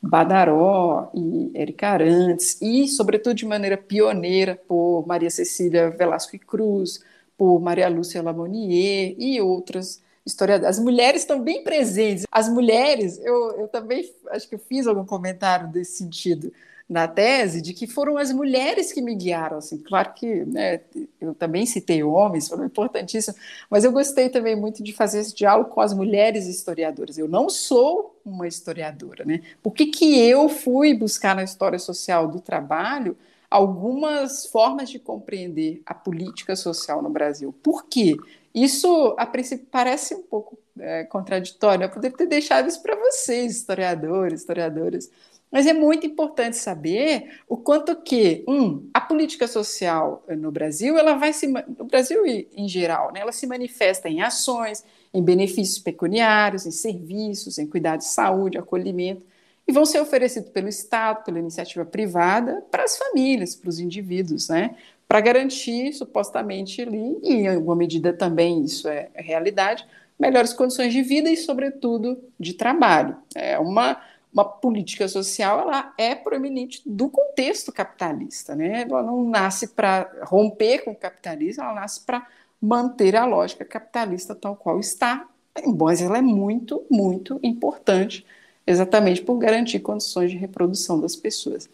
Badaró 0.02 1.12
e 1.14 1.52
Érica 1.54 1.90
Arantes, 1.90 2.62
e, 2.62 2.88
sobretudo, 2.88 3.36
de 3.36 3.46
maneira 3.46 3.78
pioneira, 3.78 4.60
por 4.68 5.06
Maria 5.08 5.30
Cecília 5.30 5.90
Velasco 5.90 6.36
e 6.36 6.40
Cruz, 6.40 7.04
por 7.38 7.60
Maria 7.60 7.90
Lúcia 7.90 8.22
Lamonier 8.22 9.16
e 9.18 9.42
outras 9.42 10.02
historiadoras. 10.26 10.78
As 10.78 10.84
mulheres 10.84 11.22
estão 11.22 11.42
bem 11.42 11.64
presentes. 11.64 12.26
As 12.32 12.50
mulheres, 12.50 13.20
eu, 13.20 13.52
eu 13.60 13.68
também 13.68 14.10
acho 14.30 14.48
que 14.48 14.56
eu 14.56 14.60
fiz 14.60 14.88
algum 14.88 15.06
comentário 15.06 15.68
desse 15.68 15.98
sentido 15.98 16.52
na 16.90 17.08
tese 17.08 17.62
de 17.62 17.74
que 17.74 17.86
foram 17.86 18.18
as 18.18 18.32
mulheres 18.32 18.94
que 18.94 19.02
me 19.02 19.14
guiaram. 19.14 19.58
Assim, 19.58 19.78
claro 19.78 20.14
que 20.14 20.46
né, 20.46 20.80
eu 21.20 21.36
também 21.36 21.66
citei 21.66 22.02
homens, 22.02 22.48
foram 22.48 22.66
importantíssimos, 22.66 23.40
mas 23.70 23.84
eu 23.84 23.92
gostei 23.92 24.30
também 24.30 24.56
muito 24.56 24.82
de 24.82 24.94
fazer 24.94 25.20
esse 25.20 25.36
diálogo 25.36 25.70
com 25.70 25.82
as 25.82 25.94
mulheres 25.94 26.48
historiadoras. 26.48 27.18
Eu 27.18 27.28
não 27.28 27.50
sou 27.50 28.18
uma 28.24 28.48
historiadora, 28.48 29.26
né? 29.26 29.42
Por 29.62 29.74
que, 29.74 29.88
que 29.88 30.18
eu 30.20 30.48
fui 30.48 30.94
buscar 30.94 31.36
na 31.36 31.44
história 31.44 31.80
social 31.80 32.28
do 32.28 32.40
trabalho 32.40 33.18
algumas 33.50 34.46
formas 34.46 34.90
de 34.90 35.00
compreender 35.00 35.82
a 35.86 35.94
política 35.94 36.56
social 36.56 37.02
no 37.02 37.10
Brasil? 37.10 37.54
Por 37.64 37.86
quê? 37.86 38.16
Isso, 38.54 39.14
a 39.18 39.26
princípio, 39.26 39.68
parece 39.70 40.16
um 40.16 40.24
pouco 40.24 40.58
é, 40.80 41.04
contraditório. 41.04 41.84
Eu 41.84 41.90
poderia 41.90 42.18
ter 42.18 42.26
deixado 42.26 42.68
isso 42.68 42.82
para 42.82 42.96
vocês, 42.96 43.56
historiadores, 43.56 44.42
historiadoras. 44.42 45.12
Mas 45.52 45.66
é 45.66 45.74
muito 45.74 46.06
importante 46.06 46.58
saber 46.58 47.40
o 47.48 47.56
quanto 47.56 47.96
que, 47.96 48.44
um, 48.48 48.90
a 48.94 49.00
política 49.00 49.48
social 49.48 50.24
no 50.28 50.52
Brasil, 50.52 50.98
ela 50.98 51.14
vai 51.14 51.32
se, 51.32 51.48
no 51.48 51.86
Brasil 51.86 52.26
em 52.26 52.68
geral, 52.68 53.14
né, 53.14 53.22
ela 53.22 53.32
se 53.32 53.48
manifesta 53.48 54.10
em 54.10 54.22
ações, 54.22 54.84
em 55.14 55.24
benefícios 55.24 55.80
pecuniários, 55.80 56.66
em 56.66 56.72
serviços, 56.72 57.58
em 57.58 57.66
cuidado 57.66 58.00
de 58.00 58.06
saúde, 58.06 58.58
acolhimento, 58.58 59.24
e 59.66 59.72
vão 59.72 59.86
ser 59.86 60.02
oferecidos 60.02 60.50
pelo 60.50 60.68
Estado, 60.68 61.24
pela 61.24 61.40
iniciativa 61.40 61.86
privada, 61.86 62.64
para 62.70 62.84
as 62.84 62.98
famílias, 62.98 63.56
para 63.56 63.70
os 63.70 63.80
indivíduos, 63.80 64.50
né, 64.50 64.76
para 65.08 65.22
garantir, 65.22 65.94
supostamente, 65.94 66.82
ali, 66.82 67.18
e 67.24 67.34
em 67.36 67.48
alguma 67.48 67.76
medida 67.76 68.12
também 68.12 68.64
isso 68.64 68.90
é 68.90 69.10
realidade, 69.16 69.86
melhores 70.20 70.52
condições 70.52 70.92
de 70.92 71.02
vida 71.02 71.30
e, 71.30 71.38
sobretudo, 71.38 72.22
de 72.40 72.54
trabalho. 72.54 73.16
É 73.34 73.58
uma 73.58 74.02
uma 74.34 74.46
política 74.46 75.08
social 75.08 75.62
ela 75.62 75.94
é 75.98 76.14
proeminente 76.14 76.82
do 76.86 77.10
contexto 77.10 77.72
capitalista, 77.72 78.56
né? 78.56 78.82
Ela 78.82 79.02
não 79.02 79.28
nasce 79.30 79.70
para 79.70 80.10
romper 80.24 80.84
com 80.84 80.92
o 80.92 80.96
capitalismo, 80.96 81.64
ela 81.64 81.74
nasce 81.74 82.02
para 82.02 82.28
manter 82.62 83.16
a 83.16 83.26
lógica 83.26 83.64
capitalista 83.64 84.36
tal 84.36 84.56
qual 84.56 84.80
está, 84.80 85.28
mas 85.66 86.02
ela 86.02 86.18
é 86.18 86.22
muito, 86.22 86.84
muito 86.90 87.40
importante, 87.42 88.26
exatamente 88.66 89.22
por 89.22 89.38
garantir 89.38 89.80
condições 89.80 90.32
de 90.32 90.38
reprodução 90.38 91.00
das 91.00 91.16
pessoas. 91.16 91.70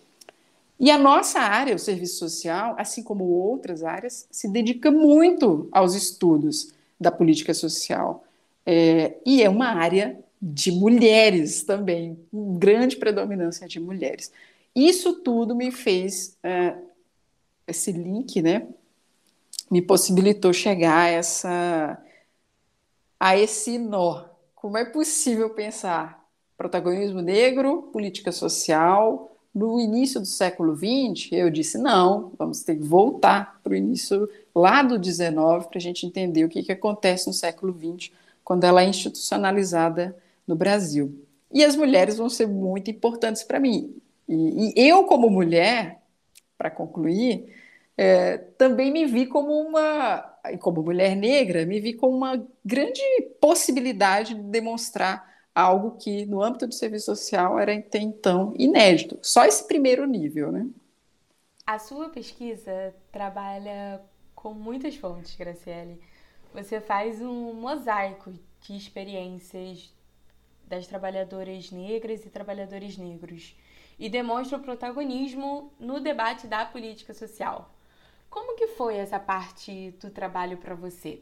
E 0.80 0.92
a 0.92 0.98
nossa 0.98 1.40
área, 1.40 1.76
o 1.76 1.80
serviço 1.80 2.18
social, 2.18 2.76
assim 2.78 3.04
como 3.04 3.24
outras 3.24 3.84
áreas, 3.84 4.28
se 4.30 4.48
dedica 4.50 4.92
muito 4.92 5.68
aos 5.72 5.96
estudos 5.96 6.74
da 7.00 7.12
política 7.12 7.54
social. 7.54 8.24
É, 8.66 9.14
e 9.26 9.44
é 9.44 9.50
uma 9.50 9.68
área 9.68 10.20
de 10.46 10.74
mulheres 10.74 11.64
também, 11.64 12.20
grande 12.34 12.98
predominância 12.98 13.66
de 13.66 13.80
mulheres. 13.80 14.30
Isso 14.76 15.22
tudo 15.22 15.56
me 15.56 15.72
fez, 15.72 16.38
é, 16.44 16.76
esse 17.66 17.94
link, 17.94 18.42
né, 18.42 18.68
me 19.72 19.82
possibilitou 19.82 20.52
chegar 20.52 21.06
a, 21.06 21.08
essa, 21.08 22.04
a 23.18 23.38
esse 23.38 23.78
nó. 23.78 24.26
Como 24.54 24.78
é 24.78 24.84
possível 24.84 25.50
pensar 25.52 26.22
protagonismo 26.58 27.22
negro, 27.22 27.84
política 27.94 28.32
social, 28.32 29.38
no 29.56 29.80
início 29.80 30.20
do 30.20 30.26
século 30.26 30.76
XX, 30.76 31.32
eu 31.32 31.50
disse, 31.50 31.78
não, 31.78 32.34
vamos 32.38 32.64
ter 32.64 32.76
que 32.76 32.84
voltar 32.84 33.62
para 33.64 33.72
o 33.72 33.76
início 33.76 34.28
lá 34.54 34.84
do 34.84 35.00
19 35.00 35.70
para 35.70 35.78
a 35.78 35.82
gente 35.82 36.06
entender 36.06 36.44
o 36.44 36.50
que, 36.50 36.64
que 36.64 36.72
acontece 36.72 37.28
no 37.28 37.34
século 37.34 37.72
20 37.72 38.12
quando 38.44 38.66
ela 38.66 38.82
é 38.84 38.86
institucionalizada 38.86 40.16
no 40.48 40.56
Brasil. 40.56 41.26
E 41.52 41.64
as 41.64 41.76
mulheres 41.76 42.18
vão 42.18 42.30
ser 42.30 42.48
muito 42.48 42.90
importantes 42.90 43.44
para 43.44 43.60
mim. 43.60 43.96
E, 44.28 44.74
e, 44.82 44.90
eu, 44.90 45.04
como 45.04 45.30
mulher, 45.30 46.02
para 46.58 46.72
concluir, 46.72 47.54
é, 47.98 48.38
também 48.38 48.92
me 48.92 49.06
vi 49.06 49.28
como 49.28 49.52
uma, 49.52 50.22
como 50.60 50.82
mulher 50.82 51.16
negra, 51.16 51.66
me 51.66 51.80
vi 51.80 51.94
como 51.94 52.16
uma 52.16 52.44
grande 52.66 53.02
possibilidade 53.40 54.34
de 54.34 54.42
demonstrar 54.42 55.32
algo 55.54 55.92
que 55.98 56.26
no 56.26 56.42
âmbito 56.42 56.66
do 56.66 56.74
serviço 56.74 57.06
social 57.06 57.60
era 57.60 57.76
até 57.76 58.00
então 58.00 58.54
inédito. 58.58 59.20
Só 59.22 59.46
esse 59.46 59.68
primeiro 59.68 60.08
nível, 60.08 60.52
né? 60.52 60.68
A 61.66 61.80
sua 61.80 62.10
pesquisa 62.10 62.94
trabalha 63.12 64.02
com 64.36 64.54
muitas 64.54 64.96
fontes, 64.96 65.36
Graciele. 65.36 66.02
Você 66.54 66.82
faz 66.82 67.22
um 67.22 67.54
mosaico 67.54 68.34
de 68.62 68.76
experiências 68.76 69.94
das 70.68 70.88
trabalhadoras 70.88 71.72
negras 71.72 72.26
e 72.26 72.30
trabalhadores 72.30 72.98
negros 72.98 73.56
e 74.00 74.10
demonstra 74.10 74.58
o 74.58 74.62
protagonismo 74.62 75.72
no 75.80 76.00
debate 76.00 76.48
da 76.48 76.66
política 76.66 77.14
social. 77.14 77.74
Como 78.30 78.56
que 78.56 78.68
foi 78.68 78.98
essa 78.98 79.20
parte 79.20 79.92
do 80.02 80.10
trabalho 80.10 80.58
para 80.58 80.74
você? 80.74 81.22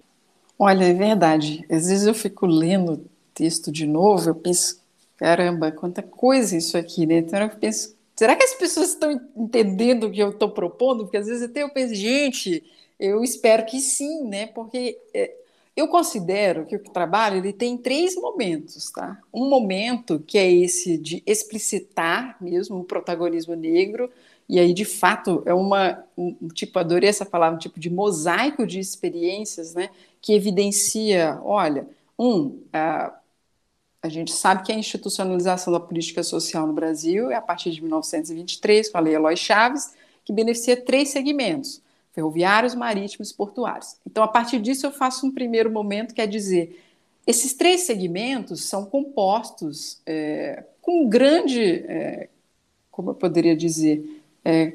Olha, 0.58 0.86
é 0.86 0.94
verdade. 0.94 1.66
Às 1.70 1.88
vezes 1.88 2.06
eu 2.06 2.14
fico 2.14 2.46
lendo 2.46 2.94
o 2.94 3.06
texto 3.34 3.72
de 3.72 3.86
novo, 3.86 4.30
eu 4.30 4.36
penso, 4.36 4.82
caramba, 5.18 5.72
quanta 5.72 6.02
coisa 6.02 6.56
isso 6.56 6.78
aqui, 6.78 7.06
né? 7.06 7.18
Então 7.18 7.40
eu 7.42 7.50
penso, 7.50 7.98
será 8.16 8.36
que 8.36 8.44
as 8.44 8.54
pessoas 8.54 8.90
estão 8.90 9.12
entendendo 9.36 10.06
o 10.06 10.12
que 10.12 10.22
eu 10.22 10.30
estou 10.30 10.52
propondo? 10.52 11.04
Porque 11.04 11.18
às 11.18 11.28
vezes 11.28 11.44
até 11.44 11.64
eu 11.64 11.70
penso, 11.70 11.94
gente, 11.94 12.64
eu 13.00 13.24
espero 13.24 13.66
que 13.66 13.82
sim, 13.82 14.24
né? 14.28 14.48
Porque 14.48 14.98
é, 15.14 15.36
eu 15.76 15.88
considero 15.88 16.66
que 16.66 16.76
o 16.76 16.84
trabalho 16.84 17.38
ele 17.38 17.54
tem 17.54 17.78
três 17.78 18.16
momentos, 18.16 18.92
tá? 18.92 19.20
Um 19.34 19.50
momento 19.50 20.20
que 20.20 20.38
é 20.38 20.52
esse 20.52 20.98
de 20.98 21.24
explicitar 21.26 22.38
mesmo 22.42 22.80
o 22.80 22.84
protagonismo 22.84 23.56
negro, 23.56 24.12
e 24.50 24.60
aí 24.60 24.74
de 24.74 24.84
fato 24.84 25.42
é 25.46 25.54
uma 25.54 26.04
um, 26.18 26.50
tipo 26.50 26.78
adorei 26.78 27.10
essa 27.10 27.26
palavra, 27.26 27.56
um 27.56 27.60
tipo 27.60 27.80
de 27.80 27.90
mosaico 27.90 28.68
de 28.68 28.80
experiências, 28.80 29.74
né? 29.74 29.90
Que 30.22 30.34
evidencia, 30.34 31.40
olha, 31.44 31.88
um 32.20 32.62
a, 32.74 33.18
a 34.02 34.10
gente 34.10 34.32
sabe 34.34 34.64
que 34.64 34.72
a 34.72 34.76
institucionalização 34.76 35.72
da 35.72 35.80
política 35.80 36.24
social 36.24 36.68
no 36.68 36.74
Brasil 36.74 37.32
é 37.32 37.36
a 37.36 37.42
partir 37.42 37.72
de 37.72 37.82
1923, 37.82 38.90
com 38.90 38.98
a 38.98 39.02
Lei 39.02 39.16
Eloy 39.16 39.38
Chaves, 39.38 39.94
que 40.26 40.34
beneficia 40.34 40.76
três 40.76 41.10
segmentos 41.10 41.82
ferroviários, 42.12 42.76
marítimos 42.76 43.32
e 43.32 43.36
portuários. 43.36 43.96
Então, 44.06 44.24
a 44.24 44.28
partir 44.28 44.60
disso, 44.60 44.86
eu 44.86 44.92
faço 44.92 45.26
um 45.26 45.32
primeiro 45.32 45.72
momento, 45.72 46.14
que 46.14 46.22
é 46.22 46.28
dizer, 46.28 46.82
esses 47.26 47.54
três 47.54 47.82
segmentos 47.82 48.66
são 48.66 48.86
compostos 48.86 50.02
é, 50.06 50.64
com 50.82 51.08
grande, 51.08 51.62
é, 51.88 52.30
como 52.90 53.12
eu 53.12 53.16
poderia 53.16 53.56
dizer, 53.56 54.22
é, 54.44 54.74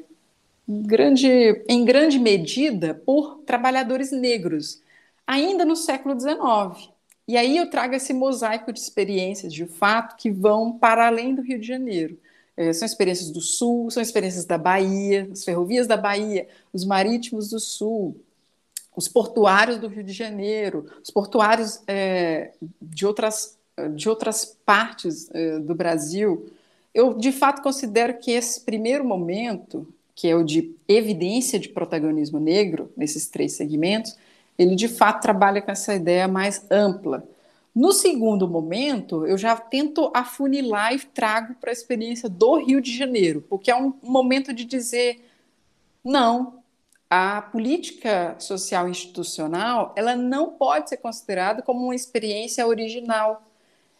grande, 0.67 1.27
em 1.67 1.85
grande 1.85 2.19
medida 2.19 2.93
por 2.93 3.39
trabalhadores 3.45 4.11
negros, 4.11 4.81
ainda 5.25 5.63
no 5.63 5.75
século 5.75 6.19
XIX. 6.19 6.89
E 7.27 7.35
aí 7.35 7.57
eu 7.57 7.69
trago 7.69 7.93
esse 7.93 8.13
mosaico 8.13 8.71
de 8.71 8.79
experiências, 8.79 9.53
de 9.53 9.65
fato, 9.65 10.15
que 10.15 10.31
vão 10.31 10.77
para 10.77 11.07
além 11.07 11.35
do 11.35 11.41
Rio 11.41 11.59
de 11.59 11.67
Janeiro. 11.67 12.17
É, 12.57 12.73
são 12.73 12.87
experiências 12.87 13.29
do 13.29 13.39
Sul, 13.39 13.91
são 13.91 14.01
experiências 14.01 14.43
da 14.43 14.57
Bahia, 14.57 15.29
as 15.31 15.45
ferrovias 15.45 15.85
da 15.85 15.95
Bahia, 15.95 16.47
os 16.73 16.83
marítimos 16.83 17.51
do 17.51 17.59
Sul, 17.59 18.19
os 18.95 19.07
portuários 19.07 19.77
do 19.77 19.87
Rio 19.87 20.03
de 20.03 20.11
Janeiro, 20.11 20.87
os 21.03 21.11
portuários 21.11 21.79
é, 21.87 22.51
de, 22.81 23.05
outras, 23.05 23.55
de 23.95 24.09
outras 24.09 24.57
partes 24.65 25.29
é, 25.31 25.59
do 25.59 25.75
Brasil. 25.75 26.49
Eu, 26.91 27.13
de 27.13 27.31
fato, 27.31 27.61
considero 27.61 28.17
que 28.17 28.31
esse 28.31 28.61
primeiro 28.61 29.05
momento, 29.05 29.87
que 30.15 30.27
é 30.27 30.35
o 30.35 30.43
de 30.43 30.75
evidência 30.87 31.59
de 31.59 31.69
protagonismo 31.69 32.39
negro, 32.39 32.91
nesses 32.97 33.27
três 33.27 33.53
segmentos, 33.53 34.17
ele, 34.57 34.75
de 34.75 34.87
fato, 34.87 35.21
trabalha 35.21 35.61
com 35.61 35.69
essa 35.69 35.93
ideia 35.93 36.27
mais 36.27 36.65
ampla 36.71 37.23
no 37.77 37.91
segundo 37.91 38.47
momento, 38.47 39.23
eu 39.27 39.37
já 39.37 39.55
tento 39.55 40.11
afunilar 40.11 40.95
e 40.95 40.99
trago 40.99 41.53
para 41.61 41.69
a 41.69 41.71
experiência 41.71 42.27
do 42.27 42.55
Rio 42.55 42.81
de 42.81 42.97
Janeiro, 42.97 43.45
porque 43.47 43.69
é 43.69 43.75
um 43.75 43.93
momento 44.01 44.51
de 44.51 44.65
dizer 44.65 45.23
não, 46.03 46.63
a 47.07 47.39
política 47.39 48.35
social 48.39 48.89
institucional, 48.89 49.93
ela 49.95 50.15
não 50.15 50.53
pode 50.53 50.89
ser 50.89 50.97
considerada 50.97 51.61
como 51.61 51.83
uma 51.83 51.93
experiência 51.93 52.65
original. 52.65 53.47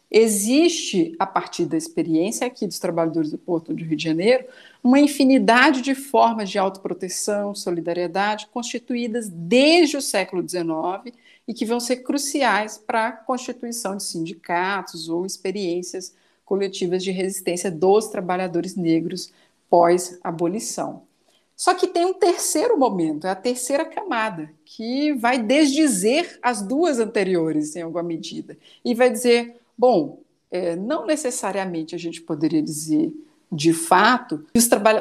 Existe, 0.09 1.15
a 1.19 1.27
partir 1.27 1.65
da 1.65 1.77
experiência 1.77 2.47
aqui 2.47 2.65
dos 2.65 2.79
trabalhadores 2.79 3.29
do 3.29 3.37
Porto 3.37 3.75
do 3.75 3.83
Rio 3.83 3.95
de 3.95 4.03
Janeiro, 4.03 4.47
uma 4.83 4.99
infinidade 4.99 5.83
de 5.83 5.93
formas 5.93 6.49
de 6.49 6.57
autoproteção, 6.57 7.53
solidariedade, 7.53 8.47
constituídas 8.47 9.29
desde 9.29 9.97
o 9.97 10.01
século 10.01 10.41
XIX 10.41 11.15
e 11.47 11.53
que 11.53 11.65
vão 11.65 11.79
ser 11.79 11.97
cruciais 11.97 12.77
para 12.77 13.07
a 13.07 13.11
constituição 13.11 13.95
de 13.95 14.03
sindicatos 14.03 15.07
ou 15.07 15.25
experiências 15.25 16.13
coletivas 16.43 17.03
de 17.03 17.11
resistência 17.11 17.71
dos 17.71 18.07
trabalhadores 18.07 18.75
negros 18.75 19.31
pós-abolição. 19.69 21.03
Só 21.55 21.73
que 21.73 21.87
tem 21.87 22.05
um 22.05 22.13
terceiro 22.13 22.77
momento, 22.77 23.25
é 23.25 23.31
a 23.31 23.35
terceira 23.35 23.83
camada, 23.83 24.51
que 24.63 25.13
vai 25.13 25.41
desdizer 25.41 26.37
as 26.41 26.61
duas 26.61 26.99
anteriores 26.99 27.75
em 27.75 27.81
alguma 27.81 28.03
medida 28.03 28.57
e 28.85 28.93
vai 28.93 29.09
dizer, 29.09 29.55
bom, 29.75 30.19
é, 30.51 30.75
não 30.75 31.05
necessariamente 31.05 31.95
a 31.95 31.97
gente 31.97 32.21
poderia 32.21 32.61
dizer 32.61 33.11
de 33.51 33.73
fato 33.73 34.45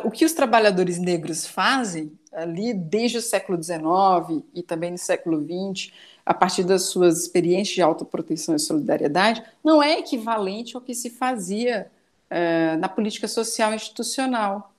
o 0.04 0.10
que 0.10 0.24
os 0.24 0.32
trabalhadores 0.32 0.98
negros 0.98 1.46
fazem 1.46 2.10
ali 2.36 2.74
desde 2.74 3.18
o 3.18 3.22
século 3.22 3.60
XIX 3.62 4.44
e 4.54 4.62
também 4.62 4.90
no 4.90 4.98
século 4.98 5.40
XX 5.40 5.90
a 6.24 6.34
partir 6.34 6.64
das 6.64 6.82
suas 6.82 7.20
experiências 7.20 7.74
de 7.74 7.82
autoproteção 7.82 8.56
e 8.56 8.58
solidariedade, 8.58 9.42
não 9.62 9.82
é 9.82 9.98
equivalente 9.98 10.74
ao 10.74 10.82
que 10.82 10.92
se 10.94 11.08
fazia 11.08 11.90
uh, 12.30 12.78
na 12.78 12.88
política 12.88 13.28
social 13.28 13.72
institucional. 13.72 14.72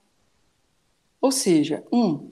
Ou 1.21 1.31
seja, 1.31 1.83
um, 1.91 2.31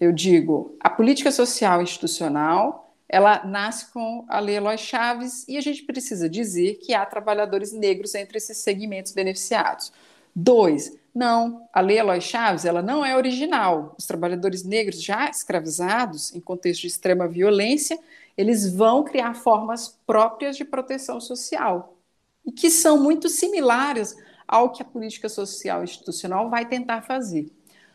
eu 0.00 0.12
digo, 0.12 0.76
a 0.80 0.90
política 0.90 1.30
social 1.30 1.80
institucional 1.80 2.82
ela 3.08 3.44
nasce 3.44 3.92
com 3.92 4.24
a 4.28 4.40
Lei 4.40 4.56
Eloy 4.56 4.76
Chaves 4.76 5.46
e 5.46 5.56
a 5.56 5.60
gente 5.60 5.84
precisa 5.84 6.28
dizer 6.28 6.74
que 6.74 6.92
há 6.92 7.06
trabalhadores 7.06 7.72
negros 7.72 8.16
entre 8.16 8.38
esses 8.38 8.58
segmentos 8.58 9.12
beneficiados. 9.12 9.92
Dois, 10.34 10.98
não, 11.16 11.66
a 11.72 11.80
Lei 11.80 11.98
Eloy 11.98 12.20
Chaves 12.20 12.66
ela 12.66 12.82
não 12.82 13.02
é 13.02 13.16
original. 13.16 13.94
Os 13.98 14.04
trabalhadores 14.04 14.62
negros 14.62 15.02
já 15.02 15.30
escravizados 15.30 16.34
em 16.34 16.40
contexto 16.40 16.82
de 16.82 16.88
extrema 16.88 17.26
violência, 17.26 17.98
eles 18.36 18.70
vão 18.70 19.02
criar 19.02 19.32
formas 19.32 19.98
próprias 20.06 20.58
de 20.58 20.64
proteção 20.64 21.18
social 21.18 21.96
e 22.44 22.52
que 22.52 22.70
são 22.70 23.02
muito 23.02 23.30
similares 23.30 24.14
ao 24.46 24.70
que 24.70 24.82
a 24.82 24.84
política 24.84 25.26
social 25.26 25.82
institucional 25.82 26.50
vai 26.50 26.68
tentar 26.68 27.00
fazer. 27.00 27.50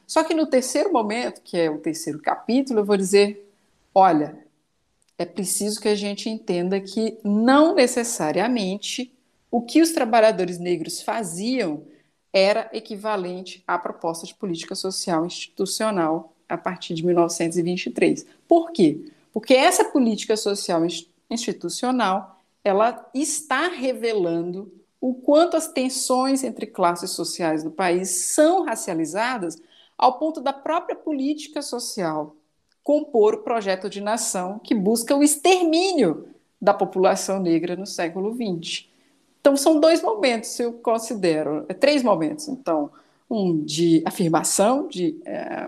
Só 0.07 0.23
que 0.23 0.33
no 0.33 0.47
terceiro 0.47 0.91
momento, 0.91 1.41
que 1.43 1.55
é 1.55 1.69
o 1.69 1.77
terceiro 1.77 2.19
capítulo, 2.19 2.79
eu 2.79 2.85
vou 2.85 2.97
dizer: 2.97 3.53
olha, 3.93 4.35
é 5.15 5.25
preciso 5.25 5.79
que 5.79 5.87
a 5.87 5.95
gente 5.95 6.27
entenda 6.27 6.81
que 6.81 7.19
não 7.23 7.75
necessariamente 7.75 9.13
o 9.51 9.61
que 9.61 9.79
os 9.79 9.91
trabalhadores 9.91 10.57
negros 10.57 11.03
faziam 11.03 11.83
era 12.33 12.69
equivalente 12.73 13.63
à 13.67 13.77
proposta 13.77 14.25
de 14.25 14.33
política 14.33 14.75
social 14.75 15.25
institucional 15.25 16.33
a 16.47 16.57
partir 16.57 16.93
de 16.93 17.05
1923. 17.05 18.25
Por 18.47 18.71
quê? 18.71 19.11
Porque 19.33 19.53
essa 19.53 19.85
política 19.85 20.35
social 20.35 20.81
institucional, 21.29 22.41
ela 22.63 23.09
está 23.13 23.67
revelando 23.67 24.71
o 24.99 25.13
quanto 25.13 25.57
as 25.57 25.67
tensões 25.67 26.43
entre 26.43 26.67
classes 26.67 27.11
sociais 27.11 27.63
do 27.63 27.71
país 27.71 28.09
são 28.33 28.65
racializadas 28.65 29.61
ao 29.97 30.19
ponto 30.19 30.41
da 30.41 30.53
própria 30.53 30.95
política 30.95 31.61
social 31.61 32.35
compor 32.83 33.35
o 33.35 33.43
projeto 33.43 33.89
de 33.89 34.01
nação 34.01 34.59
que 34.59 34.73
busca 34.73 35.15
o 35.15 35.23
extermínio 35.23 36.27
da 36.61 36.73
população 36.73 37.39
negra 37.39 37.75
no 37.75 37.85
século 37.85 38.33
XX. 38.33 38.87
Então, 39.41 39.57
são 39.57 39.79
dois 39.79 40.03
momentos, 40.03 40.57
eu 40.59 40.71
considero, 40.73 41.65
é, 41.67 41.73
três 41.73 42.03
momentos. 42.03 42.47
Então, 42.47 42.91
um 43.29 43.63
de 43.63 44.03
afirmação, 44.05 44.87
de 44.87 45.19
é, 45.25 45.67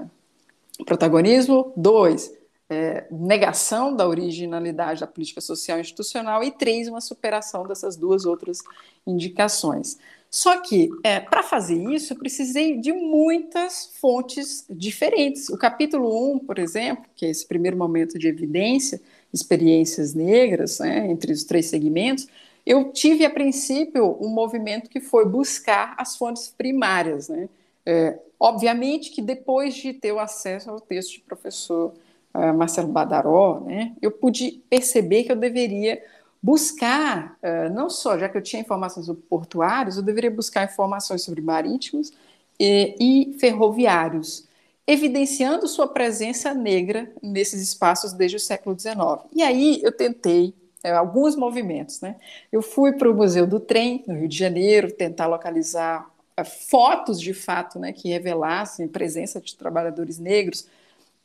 protagonismo, 0.86 1.74
dois, 1.76 2.32
é, 2.70 3.06
negação 3.12 3.96
da 3.96 4.08
originalidade 4.08 5.02
da 5.02 5.08
política 5.08 5.42
social 5.42 5.80
institucional, 5.80 6.44
e 6.44 6.52
três, 6.52 6.88
uma 6.88 7.02
superação 7.02 7.66
dessas 7.68 7.96
duas 7.96 8.26
outras 8.26 8.60
indicações. 9.08 9.98
Só 10.30 10.62
que, 10.62 10.90
é, 11.04 11.20
para 11.20 11.44
fazer 11.44 11.78
isso, 11.92 12.14
eu 12.14 12.18
precisei 12.18 12.78
de 12.78 12.92
muitas 12.92 13.92
fontes 14.00 14.66
diferentes. 14.70 15.50
O 15.50 15.58
capítulo 15.58 16.34
1, 16.36 16.40
por 16.40 16.58
exemplo, 16.58 17.06
que 17.16 17.26
é 17.26 17.30
esse 17.30 17.46
primeiro 17.46 17.78
momento 17.78 18.18
de 18.18 18.28
evidência, 18.28 19.00
experiências 19.32 20.14
negras, 20.14 20.80
né, 20.80 21.10
entre 21.10 21.32
os 21.32 21.44
três 21.44 21.68
segmentos, 21.68 22.28
eu 22.66 22.92
tive, 22.92 23.26
a 23.26 23.30
princípio, 23.30 24.18
um 24.22 24.30
movimento 24.30 24.90
que 24.90 25.02
foi 25.02 25.26
buscar 25.26 25.96
as 25.98 26.16
fontes 26.16 26.48
primárias. 26.48 27.28
Né? 27.28 27.50
É, 27.86 28.18
obviamente 28.40 29.12
que 29.12 29.22
depois 29.22 29.76
de 29.76 29.94
ter 29.94 30.12
o 30.14 30.20
acesso 30.20 30.70
ao 30.70 30.80
texto 30.80 31.20
do 31.20 31.26
professor 31.26 31.94
uh, 32.34 32.54
Marcelo 32.54 32.88
Badaró, 32.88 33.60
né, 33.62 33.94
eu 34.02 34.12
pude 34.12 34.62
perceber 34.70 35.24
que 35.24 35.32
eu 35.32 35.36
deveria 35.36 36.02
buscar, 36.42 37.38
uh, 37.44 37.74
não 37.74 37.90
só, 37.90 38.18
já 38.18 38.30
que 38.30 38.38
eu 38.38 38.42
tinha 38.42 38.62
informações 38.62 39.06
sobre 39.06 39.24
portuários, 39.24 39.98
eu 39.98 40.04
deveria 40.04 40.32
buscar 40.32 40.64
informações 40.64 41.24
sobre 41.24 41.42
marítimos 41.42 42.12
e, 42.58 42.96
e 43.00 43.40
ferroviários, 43.40 44.48
evidenciando 44.88 45.68
sua 45.68 45.88
presença 45.88 46.54
negra 46.54 47.12
nesses 47.22 47.62
espaços 47.62 48.14
desde 48.14 48.38
o 48.38 48.40
século 48.40 48.78
XIX. 48.78 48.98
E 49.34 49.42
aí 49.42 49.82
eu 49.84 49.92
tentei 49.92 50.54
alguns 50.92 51.36
movimentos. 51.36 52.02
Né? 52.02 52.16
Eu 52.52 52.62
fui 52.62 52.94
para 52.94 53.10
o 53.10 53.16
Museu 53.16 53.48
do 53.48 53.60
Trem, 53.60 54.04
no 54.08 54.16
Rio 54.16 54.28
de 54.28 54.38
Janeiro, 54.38 54.92
tentar 54.92 55.28
localizar 55.28 56.10
uh, 56.40 56.46
fotos 56.46 57.20
de 57.20 57.34
fato 57.34 57.80
né, 57.80 57.94
que 57.94 58.10
revelassem 58.10 58.88
presença 58.88 59.40
de 59.40 59.56
trabalhadores 59.56 60.20
negros, 60.20 60.68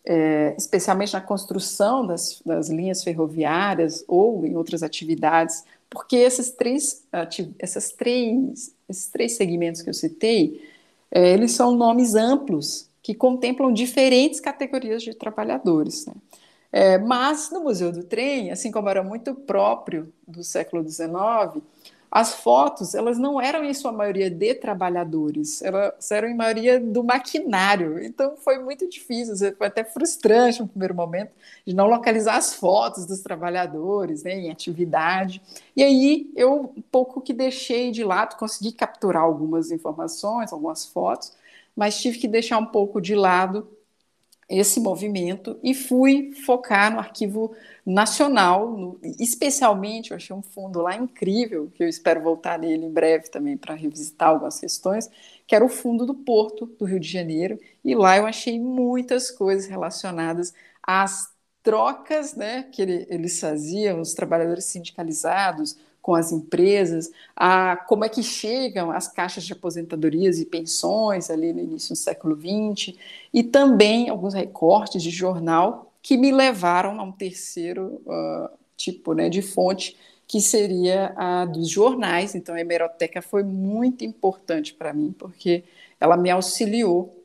é, 0.04 0.54
especialmente 0.56 1.12
na 1.12 1.20
construção 1.20 2.06
das, 2.06 2.40
das, 2.46 2.70
linhas 2.70 3.04
ferroviárias 3.04 4.04
ou 4.08 4.46
em 4.46 4.56
outras 4.56 4.82
atividades, 4.82 5.64
porque 5.90 6.16
esses 6.16 6.50
três, 6.50 7.04
essas 7.58 7.90
três, 7.92 8.74
esses 8.88 9.06
três 9.08 9.36
segmentos 9.36 9.82
que 9.82 9.90
eu 9.90 9.94
citei, 9.94 10.62
é, 11.10 11.32
eles 11.32 11.52
são 11.52 11.76
nomes 11.76 12.14
amplos 12.14 12.88
que 13.02 13.14
contemplam 13.14 13.72
diferentes 13.72 14.40
categorias 14.40 15.02
de 15.02 15.14
trabalhadores. 15.14 16.06
Né? 16.06 16.14
É, 16.70 16.98
mas 16.98 17.50
no 17.50 17.60
Museu 17.60 17.90
do 17.90 18.04
Trem, 18.04 18.50
assim 18.50 18.70
como 18.70 18.88
era 18.88 19.02
muito 19.02 19.34
próprio 19.34 20.12
do 20.26 20.44
século 20.44 20.86
XIX, 20.86 21.62
as 22.10 22.34
fotos 22.34 22.94
elas 22.94 23.18
não 23.18 23.40
eram 23.40 23.62
em 23.64 23.74
sua 23.74 23.92
maioria 23.92 24.30
de 24.30 24.54
trabalhadores, 24.54 25.60
elas 25.62 26.10
eram 26.10 26.28
em 26.28 26.34
maioria 26.34 26.80
do 26.80 27.04
maquinário. 27.04 28.02
Então 28.02 28.36
foi 28.36 28.58
muito 28.58 28.88
difícil, 28.88 29.34
foi 29.56 29.66
até 29.66 29.84
frustrante 29.84 30.60
no 30.60 30.68
primeiro 30.68 30.94
momento 30.94 31.32
de 31.66 31.74
não 31.74 31.86
localizar 31.86 32.36
as 32.36 32.54
fotos 32.54 33.04
dos 33.06 33.20
trabalhadores 33.20 34.22
né, 34.22 34.32
em 34.32 34.50
atividade. 34.50 35.42
E 35.76 35.82
aí 35.82 36.30
eu 36.34 36.72
um 36.76 36.82
pouco 36.90 37.20
que 37.20 37.32
deixei 37.32 37.90
de 37.90 38.02
lado, 38.04 38.36
consegui 38.36 38.72
capturar 38.72 39.22
algumas 39.22 39.70
informações, 39.70 40.52
algumas 40.52 40.86
fotos, 40.86 41.32
mas 41.76 42.00
tive 42.00 42.18
que 42.18 42.28
deixar 42.28 42.58
um 42.58 42.66
pouco 42.66 43.00
de 43.00 43.14
lado 43.14 43.68
esse 44.48 44.80
movimento 44.80 45.58
e 45.62 45.74
fui 45.74 46.32
focar 46.46 46.90
no 46.92 46.98
arquivo 46.98 47.54
nacional, 47.84 48.70
no, 48.70 48.98
especialmente, 49.18 50.10
eu 50.10 50.16
achei 50.16 50.34
um 50.34 50.42
fundo 50.42 50.80
lá 50.80 50.96
incrível, 50.96 51.70
que 51.74 51.82
eu 51.82 51.88
espero 51.88 52.22
voltar 52.22 52.58
nele 52.58 52.86
em 52.86 52.92
breve 52.92 53.28
também 53.30 53.56
para 53.56 53.74
revisitar 53.74 54.28
algumas 54.30 54.58
questões, 54.58 55.08
que 55.46 55.54
era 55.54 55.64
o 55.64 55.68
fundo 55.68 56.06
do 56.06 56.14
Porto 56.14 56.66
do 56.66 56.84
Rio 56.84 57.00
de 57.00 57.08
Janeiro, 57.08 57.58
e 57.84 57.94
lá 57.94 58.16
eu 58.16 58.26
achei 58.26 58.58
muitas 58.58 59.30
coisas 59.30 59.66
relacionadas 59.66 60.54
às 60.82 61.30
trocas 61.62 62.34
né, 62.34 62.62
que 62.72 62.80
ele, 62.80 63.06
eles 63.10 63.38
faziam, 63.40 64.00
os 64.00 64.14
trabalhadores 64.14 64.64
sindicalizados, 64.64 65.76
com 66.08 66.14
as 66.14 66.32
empresas, 66.32 67.12
a 67.36 67.76
como 67.76 68.02
é 68.02 68.08
que 68.08 68.22
chegam 68.22 68.90
as 68.90 69.06
caixas 69.06 69.44
de 69.44 69.52
aposentadorias 69.52 70.40
e 70.40 70.46
pensões 70.46 71.28
ali 71.28 71.52
no 71.52 71.60
início 71.60 71.90
do 71.90 71.98
século 71.98 72.34
XX, 72.34 72.96
e 73.30 73.42
também 73.42 74.08
alguns 74.08 74.32
recortes 74.32 75.02
de 75.02 75.10
jornal 75.10 75.92
que 76.00 76.16
me 76.16 76.32
levaram 76.32 76.98
a 76.98 77.02
um 77.02 77.12
terceiro 77.12 78.00
uh, 78.06 78.48
tipo 78.74 79.12
né, 79.12 79.28
de 79.28 79.42
fonte, 79.42 79.98
que 80.26 80.40
seria 80.40 81.12
a 81.14 81.44
dos 81.44 81.68
jornais. 81.68 82.34
Então, 82.34 82.54
a 82.54 82.60
hemeroteca 82.60 83.20
foi 83.20 83.42
muito 83.42 84.02
importante 84.02 84.72
para 84.72 84.94
mim, 84.94 85.14
porque 85.18 85.62
ela 86.00 86.16
me 86.16 86.30
auxiliou 86.30 87.17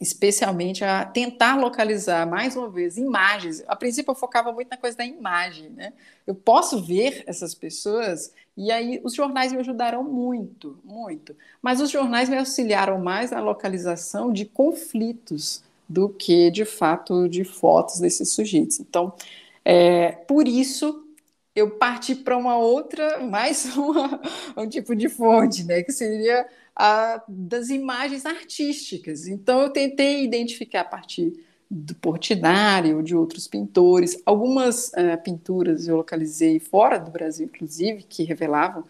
especialmente 0.00 0.84
a 0.84 1.04
tentar 1.04 1.56
localizar, 1.56 2.26
mais 2.26 2.56
uma 2.56 2.68
vez, 2.68 2.96
imagens. 2.96 3.64
A 3.66 3.74
princípio, 3.74 4.10
eu 4.10 4.14
focava 4.14 4.52
muito 4.52 4.68
na 4.68 4.76
coisa 4.76 4.96
da 4.96 5.04
imagem. 5.04 5.70
Né? 5.70 5.92
Eu 6.26 6.34
posso 6.34 6.82
ver 6.82 7.24
essas 7.26 7.54
pessoas, 7.54 8.32
e 8.56 8.70
aí 8.70 9.00
os 9.02 9.14
jornais 9.14 9.52
me 9.52 9.58
ajudaram 9.58 10.02
muito, 10.04 10.78
muito. 10.84 11.34
Mas 11.62 11.80
os 11.80 11.90
jornais 11.90 12.28
me 12.28 12.36
auxiliaram 12.36 12.98
mais 12.98 13.30
na 13.30 13.40
localização 13.40 14.32
de 14.32 14.44
conflitos 14.44 15.62
do 15.88 16.08
que, 16.08 16.50
de 16.50 16.64
fato, 16.64 17.28
de 17.28 17.44
fotos 17.44 18.00
desses 18.00 18.32
sujeitos. 18.32 18.80
Então, 18.80 19.14
é, 19.64 20.12
por 20.12 20.46
isso, 20.46 21.04
eu 21.54 21.70
parti 21.70 22.14
para 22.14 22.36
uma 22.36 22.58
outra, 22.58 23.18
mais 23.24 23.64
uma, 23.76 24.20
um 24.56 24.68
tipo 24.68 24.94
de 24.94 25.08
fonte, 25.08 25.64
né, 25.64 25.82
que 25.82 25.92
seria 25.92 26.46
a, 26.76 27.22
das 27.26 27.70
imagens 27.70 28.26
artísticas. 28.26 29.26
Então, 29.26 29.62
eu 29.62 29.70
tentei 29.70 30.22
identificar 30.22 30.82
a 30.82 30.84
partir 30.84 31.32
do 31.70 31.94
Portinari 31.94 32.94
ou 32.94 33.02
de 33.02 33.16
outros 33.16 33.48
pintores. 33.48 34.20
Algumas 34.24 34.88
uh, 34.88 35.20
pinturas 35.24 35.88
eu 35.88 35.96
localizei 35.96 36.60
fora 36.60 36.98
do 36.98 37.10
Brasil, 37.10 37.46
inclusive, 37.46 38.02
que 38.02 38.22
revelavam 38.22 38.84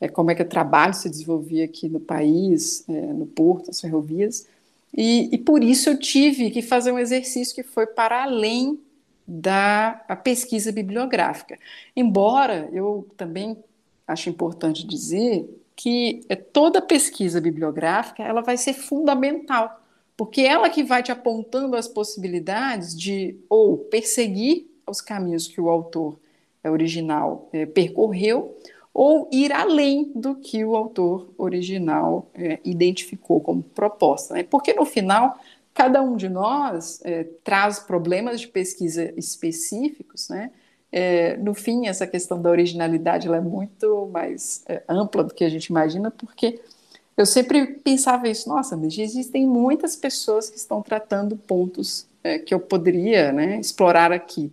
é, 0.00 0.08
como 0.08 0.30
é 0.30 0.34
que 0.34 0.42
o 0.42 0.48
trabalho 0.48 0.94
se 0.94 1.08
desenvolvia 1.08 1.64
aqui 1.64 1.88
no 1.88 2.00
país, 2.00 2.88
é, 2.88 2.92
no 2.92 3.26
porto, 3.26 3.66
nas 3.68 3.80
ferrovias. 3.80 4.46
E, 4.96 5.28
e, 5.32 5.38
por 5.38 5.62
isso 5.62 5.90
eu 5.90 5.98
tive 5.98 6.50
que 6.50 6.62
fazer 6.62 6.90
um 6.90 6.98
exercício 6.98 7.54
que 7.54 7.62
foi 7.62 7.86
para 7.86 8.22
além 8.22 8.80
da 9.26 9.92
pesquisa 10.24 10.72
bibliográfica. 10.72 11.58
Embora 11.94 12.68
eu 12.72 13.06
também 13.16 13.56
acho 14.06 14.28
importante 14.28 14.84
dizer 14.86 15.48
que 15.80 16.20
é, 16.28 16.36
toda 16.36 16.82
pesquisa 16.82 17.40
bibliográfica 17.40 18.22
ela 18.22 18.42
vai 18.42 18.58
ser 18.58 18.74
fundamental, 18.74 19.80
porque 20.14 20.42
ela 20.42 20.68
que 20.68 20.84
vai 20.84 21.02
te 21.02 21.10
apontando 21.10 21.74
as 21.74 21.88
possibilidades 21.88 22.94
de 22.94 23.38
ou 23.48 23.78
perseguir 23.78 24.66
os 24.86 25.00
caminhos 25.00 25.48
que 25.48 25.58
o 25.58 25.70
autor 25.70 26.20
é, 26.62 26.70
original 26.70 27.48
é, 27.50 27.64
percorreu, 27.64 28.58
ou 28.92 29.26
ir 29.32 29.54
além 29.54 30.12
do 30.14 30.34
que 30.34 30.62
o 30.62 30.76
autor 30.76 31.32
original 31.38 32.28
é, 32.34 32.58
identificou 32.62 33.40
como 33.40 33.62
proposta. 33.62 34.34
Né? 34.34 34.42
Porque 34.42 34.74
no 34.74 34.84
final, 34.84 35.38
cada 35.72 36.02
um 36.02 36.14
de 36.14 36.28
nós 36.28 37.00
é, 37.06 37.24
traz 37.42 37.78
problemas 37.78 38.38
de 38.38 38.48
pesquisa 38.48 39.14
específicos, 39.16 40.28
né? 40.28 40.50
É, 40.92 41.36
no 41.36 41.54
fim, 41.54 41.86
essa 41.86 42.06
questão 42.06 42.40
da 42.40 42.50
originalidade 42.50 43.28
é 43.28 43.40
muito 43.40 44.08
mais 44.12 44.62
é, 44.66 44.82
ampla 44.88 45.22
do 45.22 45.32
que 45.32 45.44
a 45.44 45.48
gente 45.48 45.66
imagina, 45.66 46.10
porque 46.10 46.60
eu 47.16 47.26
sempre 47.26 47.66
pensava 47.66 48.28
isso, 48.28 48.48
nossa, 48.48 48.76
mas 48.76 48.96
existem 48.98 49.46
muitas 49.46 49.94
pessoas 49.94 50.48
que 50.50 50.56
estão 50.56 50.82
tratando 50.82 51.36
pontos 51.36 52.06
é, 52.24 52.38
que 52.38 52.52
eu 52.52 52.60
poderia 52.60 53.32
né, 53.32 53.60
explorar 53.60 54.12
aqui. 54.12 54.52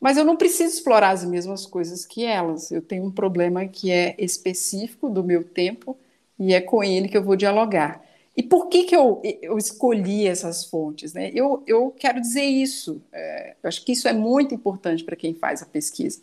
Mas 0.00 0.16
eu 0.16 0.24
não 0.24 0.36
preciso 0.36 0.74
explorar 0.74 1.10
as 1.10 1.24
mesmas 1.24 1.64
coisas 1.66 2.04
que 2.04 2.24
elas. 2.24 2.70
Eu 2.70 2.82
tenho 2.82 3.04
um 3.04 3.10
problema 3.10 3.66
que 3.66 3.90
é 3.90 4.14
específico 4.18 5.08
do 5.08 5.24
meu 5.24 5.42
tempo 5.42 5.96
e 6.38 6.54
é 6.54 6.60
com 6.60 6.84
ele 6.84 7.08
que 7.08 7.16
eu 7.16 7.24
vou 7.24 7.34
dialogar. 7.34 8.00
E 8.36 8.42
por 8.42 8.68
que, 8.68 8.84
que 8.84 8.94
eu, 8.94 9.22
eu 9.40 9.56
escolhi 9.56 10.26
essas 10.26 10.66
fontes? 10.66 11.14
Né? 11.14 11.30
Eu, 11.34 11.62
eu 11.66 11.94
quero 11.98 12.20
dizer 12.20 12.44
isso, 12.44 13.00
é, 13.10 13.56
eu 13.62 13.68
acho 13.68 13.82
que 13.82 13.92
isso 13.92 14.06
é 14.06 14.12
muito 14.12 14.54
importante 14.54 15.02
para 15.02 15.16
quem 15.16 15.32
faz 15.32 15.62
a 15.62 15.66
pesquisa. 15.66 16.20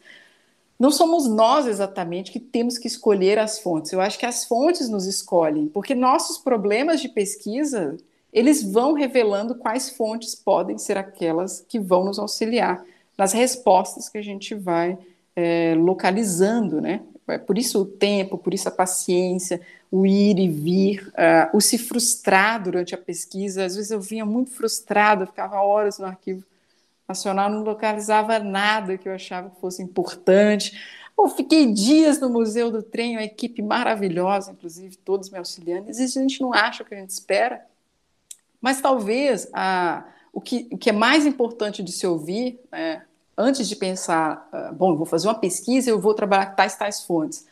Não 0.80 0.92
somos 0.92 1.28
nós 1.28 1.66
exatamente 1.66 2.32
que 2.32 2.40
temos 2.40 2.78
que 2.78 2.88
escolher 2.88 3.40
as 3.40 3.60
fontes, 3.60 3.92
eu 3.92 4.02
acho 4.02 4.20
que 4.20 4.26
as 4.26 4.46
fontes 4.46 4.90
nos 4.90 5.06
escolhem, 5.08 5.68
porque 5.68 5.96
nossos 5.96 6.38
problemas 6.38 7.02
de 7.02 7.10
pesquisa, 7.10 7.98
eles 8.32 8.62
vão 8.62 8.94
revelando 8.94 9.56
quais 9.56 9.90
fontes 9.90 10.36
podem 10.36 10.78
ser 10.78 10.98
aquelas 10.98 11.66
que 11.68 11.80
vão 11.80 12.06
nos 12.06 12.20
auxiliar 12.20 12.84
nas 13.18 13.34
respostas 13.34 14.10
que 14.10 14.18
a 14.18 14.24
gente 14.24 14.54
vai 14.54 14.98
é, 15.36 15.74
localizando, 15.76 16.82
né? 16.82 17.02
É 17.28 17.38
por 17.38 17.58
isso 17.58 17.82
o 17.82 17.86
tempo, 17.86 18.38
por 18.38 18.54
isso 18.54 18.68
a 18.68 18.72
paciência, 18.72 19.62
o 19.94 20.08
ir 20.08 20.40
e 20.40 20.48
vir, 20.48 21.08
uh, 21.10 21.56
o 21.56 21.62
se 21.62 21.78
frustrar 21.78 22.64
durante 22.64 22.96
a 22.96 22.98
pesquisa. 22.98 23.64
Às 23.64 23.76
vezes 23.76 23.92
eu 23.92 24.02
vinha 24.02 24.26
muito 24.26 24.50
frustrada, 24.50 25.28
ficava 25.28 25.62
horas 25.62 26.00
no 26.00 26.08
arquivo 26.08 26.44
nacional, 27.08 27.48
não 27.48 27.62
localizava 27.62 28.40
nada 28.40 28.98
que 28.98 29.08
eu 29.08 29.14
achava 29.14 29.52
que 29.52 29.62
fosse 29.62 29.84
importante. 29.84 30.76
Eu 31.16 31.28
fiquei 31.30 31.72
dias 31.72 32.20
no 32.20 32.28
Museu 32.28 32.72
do 32.72 32.82
Trem, 32.82 33.18
uma 33.18 33.24
equipe 33.24 33.62
maravilhosa, 33.62 34.54
inclusive 34.54 34.98
todos 34.98 35.30
me 35.30 35.38
auxiliando. 35.38 35.92
Às 35.92 36.00
vezes 36.00 36.18
a 36.18 36.22
gente 36.22 36.42
não 36.42 36.52
acha 36.52 36.82
o 36.82 36.86
que 36.88 36.96
a 36.96 36.98
gente 36.98 37.12
espera, 37.12 37.64
mas 38.60 38.82
talvez 38.82 39.48
a, 39.54 40.06
o, 40.34 40.42
que, 40.42 40.68
o 40.72 40.78
que 40.78 40.90
é 40.90 40.94
mais 40.94 41.24
importante 41.24 41.84
de 41.84 41.92
se 41.92 42.08
ouvir, 42.08 42.60
né, 42.72 43.04
antes 43.38 43.70
de 43.70 43.76
pensar, 43.76 44.50
uh, 44.52 44.74
bom, 44.74 44.96
vou 44.96 45.06
fazer 45.06 45.28
uma 45.28 45.40
pesquisa, 45.40 45.92
eu 45.92 46.00
vou 46.00 46.16
trabalhar 46.16 46.48
tais, 46.56 46.76
tais 46.76 47.04
fontes, 47.04 47.46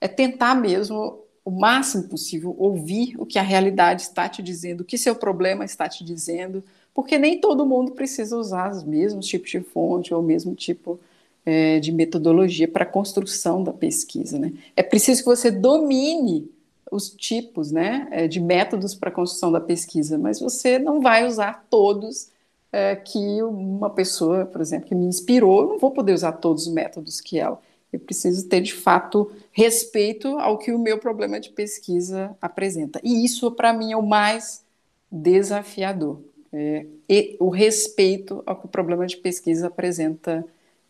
é 0.00 0.08
tentar 0.08 0.54
mesmo 0.54 1.20
o 1.44 1.50
máximo 1.50 2.04
possível 2.04 2.54
ouvir 2.58 3.14
o 3.18 3.26
que 3.26 3.38
a 3.38 3.42
realidade 3.42 4.02
está 4.02 4.28
te 4.28 4.42
dizendo, 4.42 4.82
o 4.82 4.84
que 4.84 4.96
seu 4.96 5.14
problema 5.14 5.64
está 5.64 5.88
te 5.88 6.04
dizendo, 6.04 6.62
porque 6.94 7.18
nem 7.18 7.40
todo 7.40 7.66
mundo 7.66 7.92
precisa 7.92 8.36
usar 8.36 8.70
os 8.70 8.84
mesmos 8.84 9.26
tipos 9.26 9.50
de 9.50 9.60
fonte 9.60 10.14
ou 10.14 10.20
o 10.20 10.24
mesmo 10.24 10.54
tipo 10.54 11.00
é, 11.44 11.80
de 11.80 11.90
metodologia 11.90 12.68
para 12.68 12.84
a 12.84 12.86
construção 12.86 13.64
da 13.64 13.72
pesquisa. 13.72 14.38
Né? 14.38 14.52
É 14.76 14.82
preciso 14.82 15.20
que 15.20 15.28
você 15.28 15.50
domine 15.50 16.50
os 16.90 17.08
tipos 17.10 17.72
né, 17.72 18.06
é, 18.10 18.28
de 18.28 18.38
métodos 18.38 18.94
para 18.94 19.08
a 19.08 19.12
construção 19.12 19.50
da 19.50 19.60
pesquisa, 19.60 20.18
mas 20.18 20.38
você 20.38 20.78
não 20.78 21.00
vai 21.00 21.26
usar 21.26 21.66
todos 21.70 22.30
é, 22.70 22.94
que 22.94 23.42
uma 23.42 23.90
pessoa, 23.90 24.44
por 24.44 24.60
exemplo, 24.60 24.88
que 24.88 24.94
me 24.94 25.06
inspirou, 25.06 25.62
eu 25.62 25.68
não 25.70 25.78
vou 25.78 25.90
poder 25.90 26.12
usar 26.12 26.32
todos 26.32 26.66
os 26.66 26.72
métodos 26.72 27.20
que 27.20 27.38
ela. 27.38 27.60
Eu 27.92 28.00
preciso 28.00 28.48
ter, 28.48 28.62
de 28.62 28.72
fato, 28.72 29.30
respeito 29.50 30.38
ao 30.38 30.56
que 30.58 30.72
o 30.72 30.78
meu 30.78 30.98
problema 30.98 31.38
de 31.38 31.50
pesquisa 31.50 32.34
apresenta. 32.40 33.00
E 33.04 33.24
isso, 33.24 33.50
para 33.52 33.72
mim, 33.72 33.92
é 33.92 33.96
o 33.96 34.02
mais 34.02 34.64
desafiador. 35.10 36.20
É, 36.52 36.86
e 37.08 37.36
o 37.38 37.48
respeito 37.48 38.42
ao 38.46 38.56
que 38.56 38.66
o 38.66 38.68
problema 38.68 39.06
de 39.06 39.16
pesquisa 39.16 39.66
apresenta 39.66 40.44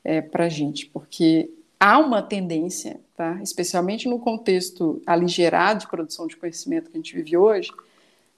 é, 0.05 0.21
para 0.21 0.47
a 0.47 0.49
gente, 0.49 0.87
porque 0.87 1.51
há 1.79 1.99
uma 1.99 2.23
tendência, 2.23 3.01
tá, 3.17 3.41
especialmente 3.43 4.09
no 4.09 4.19
contexto 4.19 5.01
aligerado 5.07 5.81
de 5.81 5.89
produção 5.89 6.27
de 6.27 6.37
conhecimento 6.37 6.91
que 6.91 6.97
a 6.97 7.01
gente 7.01 7.15
vive 7.15 7.37
hoje, 7.37 7.71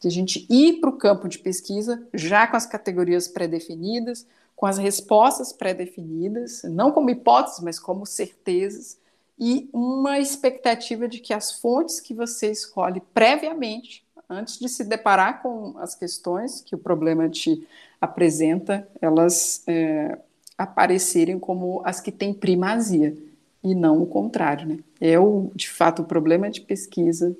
de 0.00 0.08
a 0.08 0.10
gente 0.10 0.46
ir 0.50 0.80
para 0.80 0.90
o 0.90 0.96
campo 0.96 1.28
de 1.28 1.38
pesquisa 1.38 2.06
já 2.12 2.46
com 2.46 2.56
as 2.56 2.66
categorias 2.66 3.26
pré-definidas, 3.26 4.26
com 4.56 4.66
as 4.66 4.78
respostas 4.78 5.52
pré-definidas, 5.52 6.62
não 6.64 6.92
como 6.92 7.10
hipóteses, 7.10 7.60
mas 7.60 7.78
como 7.78 8.06
certezas, 8.06 8.98
e 9.38 9.68
uma 9.72 10.18
expectativa 10.18 11.08
de 11.08 11.18
que 11.18 11.34
as 11.34 11.52
fontes 11.60 12.00
que 12.00 12.14
você 12.14 12.50
escolhe 12.50 13.02
previamente, 13.12 14.04
antes 14.28 14.58
de 14.58 14.68
se 14.68 14.84
deparar 14.84 15.42
com 15.42 15.76
as 15.78 15.94
questões 15.94 16.60
que 16.60 16.74
o 16.74 16.78
problema 16.78 17.28
te 17.28 17.66
apresenta, 18.00 18.86
elas 19.00 19.62
é, 19.66 20.18
aparecerem 20.56 21.38
como 21.38 21.82
as 21.84 22.00
que 22.00 22.12
têm 22.12 22.32
primazia, 22.32 23.16
e 23.62 23.74
não 23.74 24.02
o 24.02 24.06
contrário. 24.06 24.68
Né? 24.68 24.78
É, 25.00 25.18
o, 25.18 25.50
de 25.54 25.70
fato, 25.70 26.02
o 26.02 26.04
problema 26.04 26.50
de 26.50 26.60
pesquisa 26.60 27.34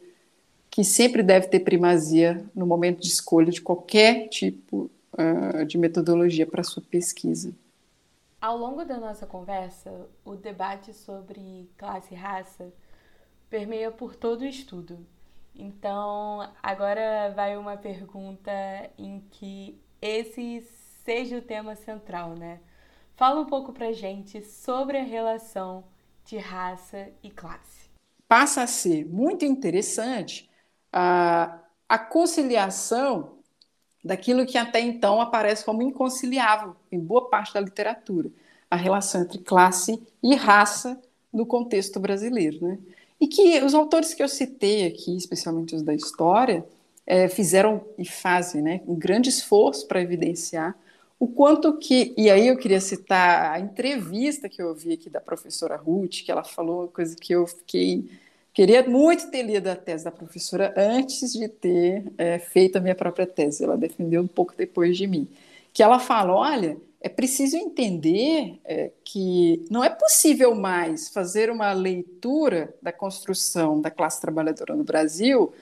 que 0.71 0.83
sempre 0.83 1.23
deve 1.23 1.47
ter 1.47 1.61
primazia 1.61 2.45
no 2.55 2.67
momento 2.67 3.01
de 3.01 3.07
escolha 3.07 3.53
de 3.53 3.61
qualquer 3.61 4.29
tipo 4.29 4.91
uh, 5.15 5.65
de 5.65 5.79
metodologia 5.79 6.47
para 6.47 6.63
sua 6.63 6.83
pesquisa. 6.83 7.55
Ao 8.41 8.59
longo 8.59 8.85
da 8.85 8.99
nossa 8.99 9.27
conversa, 9.27 10.07
o 10.25 10.37
debate 10.37 10.93
sobre 10.93 11.71
classe 11.79 12.15
e 12.15 12.17
raça 12.17 12.73
permeia 13.49 13.91
por 13.91 14.15
todo 14.15 14.43
o 14.43 14.47
estudo. 14.47 14.99
Então, 15.55 16.47
agora 16.63 17.33
vai 17.35 17.57
uma 17.57 17.77
pergunta 17.77 18.51
em 18.99 19.21
que 19.31 19.79
esse 20.03 20.61
seja 21.05 21.39
o 21.39 21.43
tema 21.43 21.77
central, 21.77 22.35
né? 22.35 22.61
Fala 23.17 23.41
um 23.41 23.47
pouco 23.47 23.73
pra 23.73 23.93
gente 23.93 24.43
sobre 24.43 24.99
a 24.99 25.05
relação 25.05 25.85
de 26.25 26.37
raça 26.37 27.09
e 27.23 27.31
classe. 27.31 27.89
Passa 28.27 28.63
a 28.63 28.67
ser 28.67 29.07
muito 29.07 29.45
interessante 29.45 30.51
a, 30.93 31.61
a 31.89 31.99
conciliação 31.99 33.39
daquilo 34.05 34.45
que 34.45 34.59
até 34.59 34.81
então 34.81 35.21
aparece 35.21 35.65
como 35.65 35.83
inconciliável 35.83 36.77
em 36.93 36.99
boa 36.99 37.29
parte 37.29 37.55
da 37.55 37.61
literatura, 37.61 38.31
a 38.71 38.77
relação 38.77 39.23
entre 39.23 39.39
classe 39.39 40.01
e 40.23 40.35
raça 40.35 41.01
no 41.33 41.47
contexto 41.47 41.99
brasileiro. 41.99 42.67
Né? 42.67 42.79
E 43.21 43.27
que 43.27 43.63
os 43.63 43.75
autores 43.75 44.13
que 44.13 44.23
eu 44.23 44.29
citei 44.29 44.87
aqui, 44.87 45.17
especialmente 45.17 45.75
os 45.75 45.83
da 45.83 45.95
história, 45.95 46.65
é, 47.07 47.29
fizeram 47.29 47.85
e 47.99 48.05
fazem 48.05 48.63
né, 48.63 48.81
um 48.87 48.95
grande 48.95 49.29
esforço 49.29 49.87
para 49.87 50.01
evidenciar 50.01 50.77
o 51.19 51.29
quanto 51.29 51.77
que. 51.79 52.13
E 52.17 52.29
aí 52.31 52.49
eu 52.49 52.57
queria 52.57 52.81
citar 52.81 53.53
a 53.53 53.61
entrevista 53.61 54.49
que 54.49 54.61
eu 54.61 54.69
ouvi 54.69 54.93
aqui 54.93 55.09
da 55.09 55.21
professora 55.21 55.77
Ruth, 55.77 56.23
que 56.25 56.31
ela 56.31 56.45
falou 56.45 56.81
uma 56.81 56.89
coisa 56.89 57.17
que 57.17 57.35
eu 57.35 57.47
fiquei. 57.47 58.09
Queria 58.55 58.89
muito 58.89 59.33
ter 59.33 59.43
lido 59.43 59.67
a 59.67 59.75
tese 59.75 60.05
da 60.05 60.13
professora 60.13 60.73
antes 60.77 61.33
de 61.33 61.49
ter 61.49 62.05
é, 62.17 62.39
feito 62.39 62.77
a 62.77 62.81
minha 62.81 62.95
própria 62.95 63.27
tese. 63.27 63.65
Ela 63.65 63.77
defendeu 63.77 64.23
um 64.23 64.29
pouco 64.29 64.55
depois 64.57 64.97
de 64.97 65.09
mim. 65.09 65.29
Que 65.73 65.83
ela 65.83 65.99
fala: 65.99 66.33
olha, 66.33 66.77
é 67.01 67.09
preciso 67.09 67.57
entender 67.57 68.61
é, 68.65 68.93
que 69.05 69.67
não 69.69 69.83
é 69.83 69.91
possível 69.91 70.55
mais 70.55 71.09
fazer 71.09 71.51
uma 71.51 71.73
leitura 71.73 72.73
da 72.81 72.93
construção 72.93 73.81
da 73.81 73.91
classe 73.91 74.21
trabalhadora 74.21 74.77
no 74.77 74.85
Brasil 74.85 75.53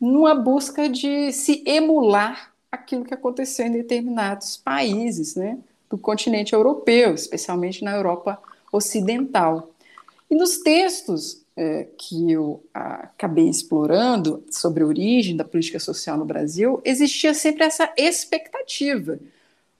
numa 0.00 0.34
busca 0.34 0.88
de 0.88 1.30
se 1.32 1.62
emular 1.66 2.54
aquilo 2.72 3.04
que 3.04 3.12
aconteceu 3.12 3.66
em 3.66 3.72
determinados 3.72 4.56
países 4.56 5.36
né, 5.36 5.58
do 5.90 5.98
continente 5.98 6.54
europeu, 6.54 7.14
especialmente 7.14 7.84
na 7.84 7.94
Europa 7.94 8.40
Ocidental. 8.72 9.70
E 10.30 10.34
nos 10.34 10.58
textos 10.58 11.44
é, 11.60 11.86
que 11.98 12.32
eu 12.32 12.64
acabei 12.72 13.46
explorando 13.46 14.42
sobre 14.50 14.82
a 14.82 14.86
origem 14.86 15.36
da 15.36 15.44
política 15.44 15.78
social 15.78 16.16
no 16.16 16.24
Brasil, 16.24 16.80
existia 16.86 17.34
sempre 17.34 17.64
essa 17.64 17.92
expectativa. 17.98 19.20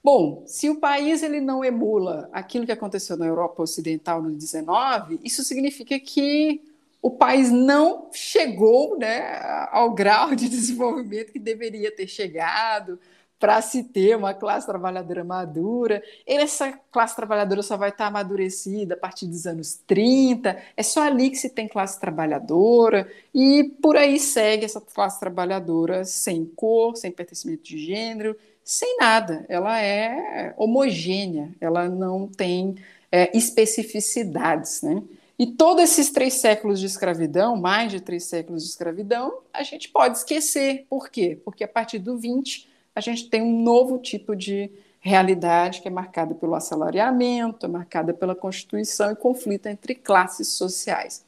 Bom, 0.04 0.44
se 0.46 0.68
o 0.68 0.78
país 0.78 1.22
ele 1.22 1.40
não 1.40 1.64
emula 1.64 2.28
aquilo 2.34 2.66
que 2.66 2.72
aconteceu 2.72 3.16
na 3.16 3.24
Europa 3.24 3.62
Ocidental 3.62 4.20
no 4.20 4.30
19, 4.30 5.20
isso 5.24 5.42
significa 5.42 5.98
que 5.98 6.60
o 7.00 7.10
país 7.10 7.50
não 7.50 8.10
chegou 8.12 8.98
né, 8.98 9.40
ao 9.72 9.94
grau 9.94 10.34
de 10.34 10.50
desenvolvimento 10.50 11.32
que 11.32 11.38
deveria 11.38 11.90
ter 11.90 12.06
chegado 12.06 13.00
para 13.40 13.62
se 13.62 13.82
ter 13.82 14.14
uma 14.14 14.34
classe 14.34 14.66
trabalhadora 14.66 15.24
madura. 15.24 16.02
Essa 16.26 16.78
classe 16.92 17.16
trabalhadora 17.16 17.62
só 17.62 17.74
vai 17.74 17.88
estar 17.88 18.06
amadurecida 18.06 18.94
a 18.94 18.96
partir 18.98 19.26
dos 19.26 19.46
anos 19.46 19.80
30, 19.86 20.56
é 20.76 20.82
só 20.82 21.02
ali 21.02 21.30
que 21.30 21.36
se 21.36 21.48
tem 21.48 21.66
classe 21.66 21.98
trabalhadora, 21.98 23.10
e 23.34 23.64
por 23.80 23.96
aí 23.96 24.20
segue 24.20 24.66
essa 24.66 24.80
classe 24.80 25.18
trabalhadora 25.18 26.04
sem 26.04 26.44
cor, 26.44 26.94
sem 26.96 27.10
pertencimento 27.10 27.62
de 27.62 27.78
gênero, 27.78 28.36
sem 28.62 28.98
nada. 28.98 29.46
Ela 29.48 29.80
é 29.80 30.52
homogênea, 30.58 31.50
ela 31.60 31.88
não 31.88 32.28
tem 32.28 32.76
é, 33.10 33.34
especificidades, 33.36 34.82
né? 34.82 35.02
E 35.38 35.46
todos 35.46 35.82
esses 35.84 36.10
três 36.10 36.34
séculos 36.34 36.78
de 36.78 36.84
escravidão, 36.84 37.56
mais 37.56 37.90
de 37.90 37.98
três 37.98 38.24
séculos 38.24 38.62
de 38.62 38.68
escravidão, 38.68 39.38
a 39.54 39.62
gente 39.62 39.88
pode 39.88 40.18
esquecer. 40.18 40.84
Por 40.90 41.08
quê? 41.08 41.40
Porque 41.42 41.64
a 41.64 41.68
partir 41.68 41.98
do 41.98 42.18
20 42.18 42.69
a 43.00 43.02
gente 43.02 43.28
tem 43.28 43.42
um 43.42 43.62
novo 43.62 43.98
tipo 43.98 44.36
de 44.36 44.70
realidade 45.00 45.80
que 45.80 45.88
é 45.88 45.90
marcada 45.90 46.34
pelo 46.34 46.54
assalariamento, 46.54 47.64
é 47.64 47.68
marcada 47.68 48.12
pela 48.12 48.34
constituição 48.34 49.10
e 49.10 49.16
conflito 49.16 49.66
entre 49.66 49.94
classes 49.94 50.48
sociais. 50.48 51.24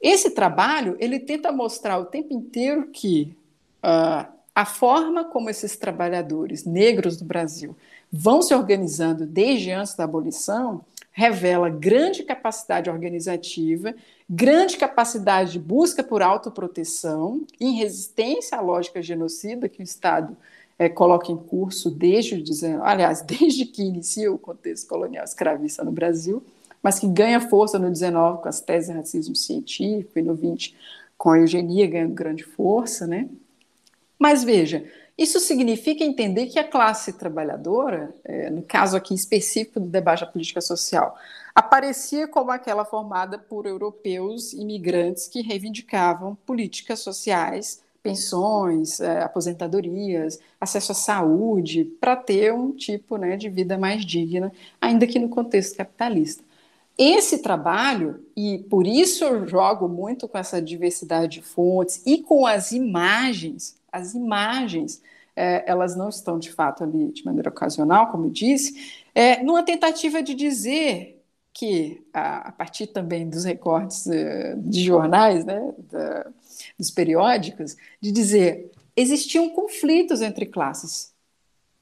Esse 0.00 0.30
trabalho 0.30 0.96
ele 0.98 1.20
tenta 1.20 1.52
mostrar 1.52 1.98
o 1.98 2.06
tempo 2.06 2.32
inteiro 2.32 2.88
que 2.88 3.36
uh, 3.84 4.26
a 4.54 4.64
forma 4.64 5.24
como 5.24 5.50
esses 5.50 5.76
trabalhadores 5.76 6.64
negros 6.64 7.18
do 7.18 7.24
Brasil 7.24 7.76
vão 8.10 8.40
se 8.40 8.54
organizando 8.54 9.26
desde 9.26 9.70
antes 9.70 9.94
da 9.94 10.04
abolição 10.04 10.82
revela 11.12 11.68
grande 11.68 12.22
capacidade 12.22 12.88
organizativa, 12.88 13.94
grande 14.28 14.78
capacidade 14.78 15.52
de 15.52 15.58
busca 15.58 16.02
por 16.02 16.22
autoproteção, 16.22 17.42
em 17.60 17.76
resistência 17.76 18.56
à 18.56 18.62
lógica 18.62 19.02
genocida 19.02 19.68
que 19.68 19.80
o 19.80 19.84
Estado 19.84 20.34
é, 20.82 20.88
coloca 20.88 21.30
em 21.30 21.36
curso 21.36 21.88
desde 21.90 22.34
o 22.34 22.42
19, 22.42 22.82
aliás, 22.82 23.22
desde 23.22 23.64
que 23.64 23.82
inicia 23.82 24.32
o 24.32 24.38
contexto 24.38 24.88
colonial 24.88 25.24
escravista 25.24 25.84
no 25.84 25.92
Brasil, 25.92 26.42
mas 26.82 26.98
que 26.98 27.06
ganha 27.06 27.40
força 27.40 27.78
no 27.78 27.88
19 27.88 28.42
com 28.42 28.48
as 28.48 28.60
teses 28.60 28.90
de 28.90 28.96
racismo 28.96 29.36
científico 29.36 30.18
e 30.18 30.22
no 30.22 30.34
20 30.34 30.74
com 31.16 31.30
a 31.30 31.38
eugenia 31.38 31.86
ganhando 31.86 32.14
grande 32.14 32.42
força, 32.42 33.06
né? 33.06 33.28
Mas 34.18 34.42
veja, 34.42 34.84
isso 35.16 35.38
significa 35.38 36.02
entender 36.02 36.46
que 36.46 36.58
a 36.58 36.68
classe 36.68 37.12
trabalhadora, 37.12 38.12
é, 38.24 38.50
no 38.50 38.62
caso 38.62 38.96
aqui 38.96 39.14
específico 39.14 39.78
do 39.78 39.86
debate 39.86 40.22
da 40.22 40.26
política 40.26 40.60
social, 40.60 41.16
aparecia 41.54 42.26
como 42.26 42.50
aquela 42.50 42.84
formada 42.84 43.38
por 43.38 43.66
europeus 43.66 44.52
imigrantes 44.52 45.28
que 45.28 45.42
reivindicavam 45.42 46.34
políticas 46.44 46.98
sociais, 46.98 47.80
pensões, 48.02 49.00
é, 49.00 49.22
aposentadorias, 49.22 50.40
acesso 50.60 50.92
à 50.92 50.94
saúde, 50.94 51.84
para 52.00 52.16
ter 52.16 52.52
um 52.52 52.72
tipo 52.72 53.16
né, 53.16 53.36
de 53.36 53.48
vida 53.48 53.78
mais 53.78 54.04
digna, 54.04 54.52
ainda 54.80 55.06
que 55.06 55.18
no 55.18 55.28
contexto 55.28 55.76
capitalista. 55.76 56.42
Esse 56.98 57.38
trabalho, 57.38 58.24
e 58.36 58.58
por 58.70 58.86
isso 58.86 59.24
eu 59.24 59.46
jogo 59.46 59.88
muito 59.88 60.28
com 60.28 60.36
essa 60.36 60.60
diversidade 60.60 61.40
de 61.40 61.42
fontes 61.42 62.02
e 62.04 62.18
com 62.18 62.46
as 62.46 62.72
imagens 62.72 63.80
as 63.92 64.14
imagens, 64.14 65.02
é, 65.36 65.62
elas 65.70 65.94
não 65.94 66.08
estão 66.08 66.38
de 66.38 66.50
fato 66.50 66.82
ali 66.82 67.12
de 67.12 67.24
maneira 67.24 67.50
ocasional, 67.50 68.10
como 68.10 68.26
eu 68.26 68.30
disse, 68.30 69.02
é, 69.14 69.42
numa 69.42 69.62
tentativa 69.62 70.22
de 70.22 70.34
dizer 70.34 71.11
que, 71.52 72.02
a, 72.12 72.50
partir 72.52 72.86
também 72.86 73.28
dos 73.28 73.44
recortes 73.44 74.06
uh, 74.06 74.56
de 74.56 74.84
jornais, 74.84 75.44
né, 75.44 75.74
da, 75.90 76.30
dos 76.78 76.90
periódicos, 76.90 77.76
de 78.00 78.10
dizer 78.10 78.70
existiam 78.96 79.48
conflitos 79.50 80.20
entre 80.20 80.46
classes 80.46 81.12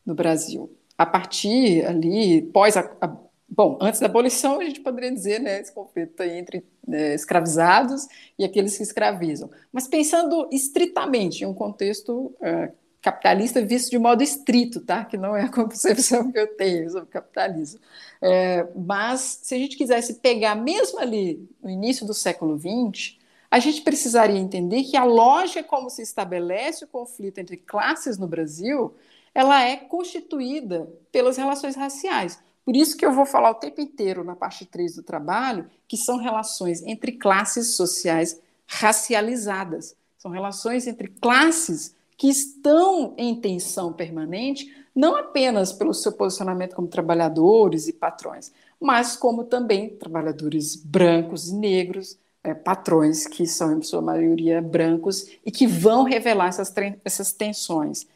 no 0.04 0.14
Brasil. 0.14 0.70
A 0.96 1.06
partir 1.06 1.84
ali, 1.86 2.42
pós 2.42 2.76
a, 2.76 2.90
a 3.00 3.16
bom, 3.48 3.78
antes 3.80 4.00
da 4.00 4.06
abolição, 4.06 4.60
a 4.60 4.64
gente 4.64 4.80
poderia 4.80 5.10
dizer, 5.10 5.40
né, 5.40 5.60
esse 5.60 5.72
conflito 5.72 6.22
entre 6.22 6.64
né, 6.86 7.14
escravizados 7.14 8.06
e 8.38 8.44
aqueles 8.44 8.76
que 8.76 8.82
escravizam. 8.82 9.50
Mas 9.72 9.88
pensando 9.88 10.48
estritamente 10.52 11.42
em 11.42 11.46
um 11.46 11.54
contexto 11.54 12.32
uh, 12.40 12.72
capitalista 13.00 13.64
visto 13.64 13.90
de 13.90 13.98
modo 13.98 14.22
estrito, 14.22 14.80
tá? 14.80 15.04
Que 15.04 15.16
não 15.16 15.34
é 15.34 15.42
a 15.42 15.48
concepção 15.50 16.30
que 16.30 16.38
eu 16.38 16.46
tenho 16.56 16.90
sobre 16.90 17.08
capitalismo. 17.08 17.80
É, 18.20 18.66
mas 18.76 19.40
se 19.42 19.54
a 19.54 19.58
gente 19.58 19.76
quisesse 19.76 20.14
pegar 20.14 20.54
mesmo 20.54 20.98
ali 20.98 21.48
no 21.62 21.70
início 21.70 22.06
do 22.06 22.12
século 22.12 22.58
XX, 22.58 23.16
a 23.50 23.58
gente 23.58 23.82
precisaria 23.82 24.38
entender 24.38 24.84
que 24.84 24.96
a 24.96 25.04
lógica 25.04 25.64
como 25.64 25.90
se 25.90 26.02
estabelece 26.02 26.84
o 26.84 26.88
conflito 26.88 27.38
entre 27.38 27.56
classes 27.56 28.16
no 28.16 28.28
Brasil, 28.28 28.94
ela 29.34 29.62
é 29.62 29.76
constituída 29.76 30.88
pelas 31.10 31.36
relações 31.36 31.74
raciais. 31.74 32.38
Por 32.64 32.76
isso 32.76 32.96
que 32.96 33.04
eu 33.04 33.12
vou 33.12 33.26
falar 33.26 33.50
o 33.50 33.54
tempo 33.54 33.80
inteiro 33.80 34.22
na 34.22 34.36
parte 34.36 34.66
3 34.66 34.96
do 34.96 35.02
trabalho, 35.02 35.68
que 35.88 35.96
são 35.96 36.18
relações 36.18 36.82
entre 36.82 37.12
classes 37.12 37.74
sociais 37.74 38.40
racializadas. 38.66 39.96
São 40.18 40.30
relações 40.30 40.86
entre 40.86 41.08
classes 41.08 41.96
que 42.20 42.28
estão 42.28 43.14
em 43.16 43.34
tensão 43.34 43.94
permanente, 43.94 44.70
não 44.94 45.16
apenas 45.16 45.72
pelo 45.72 45.94
seu 45.94 46.12
posicionamento 46.12 46.76
como 46.76 46.86
trabalhadores 46.86 47.88
e 47.88 47.94
patrões, 47.94 48.52
mas 48.78 49.16
como 49.16 49.44
também 49.44 49.96
trabalhadores 49.96 50.76
brancos 50.76 51.48
e 51.48 51.54
negros, 51.54 52.18
é, 52.44 52.52
patrões 52.52 53.26
que 53.26 53.46
são, 53.46 53.78
em 53.78 53.80
sua 53.80 54.02
maioria, 54.02 54.60
brancos 54.60 55.30
e 55.46 55.50
que 55.50 55.66
vão 55.66 56.02
revelar 56.02 56.48
essas, 56.48 56.70
essas 57.06 57.32
tensões, 57.32 58.06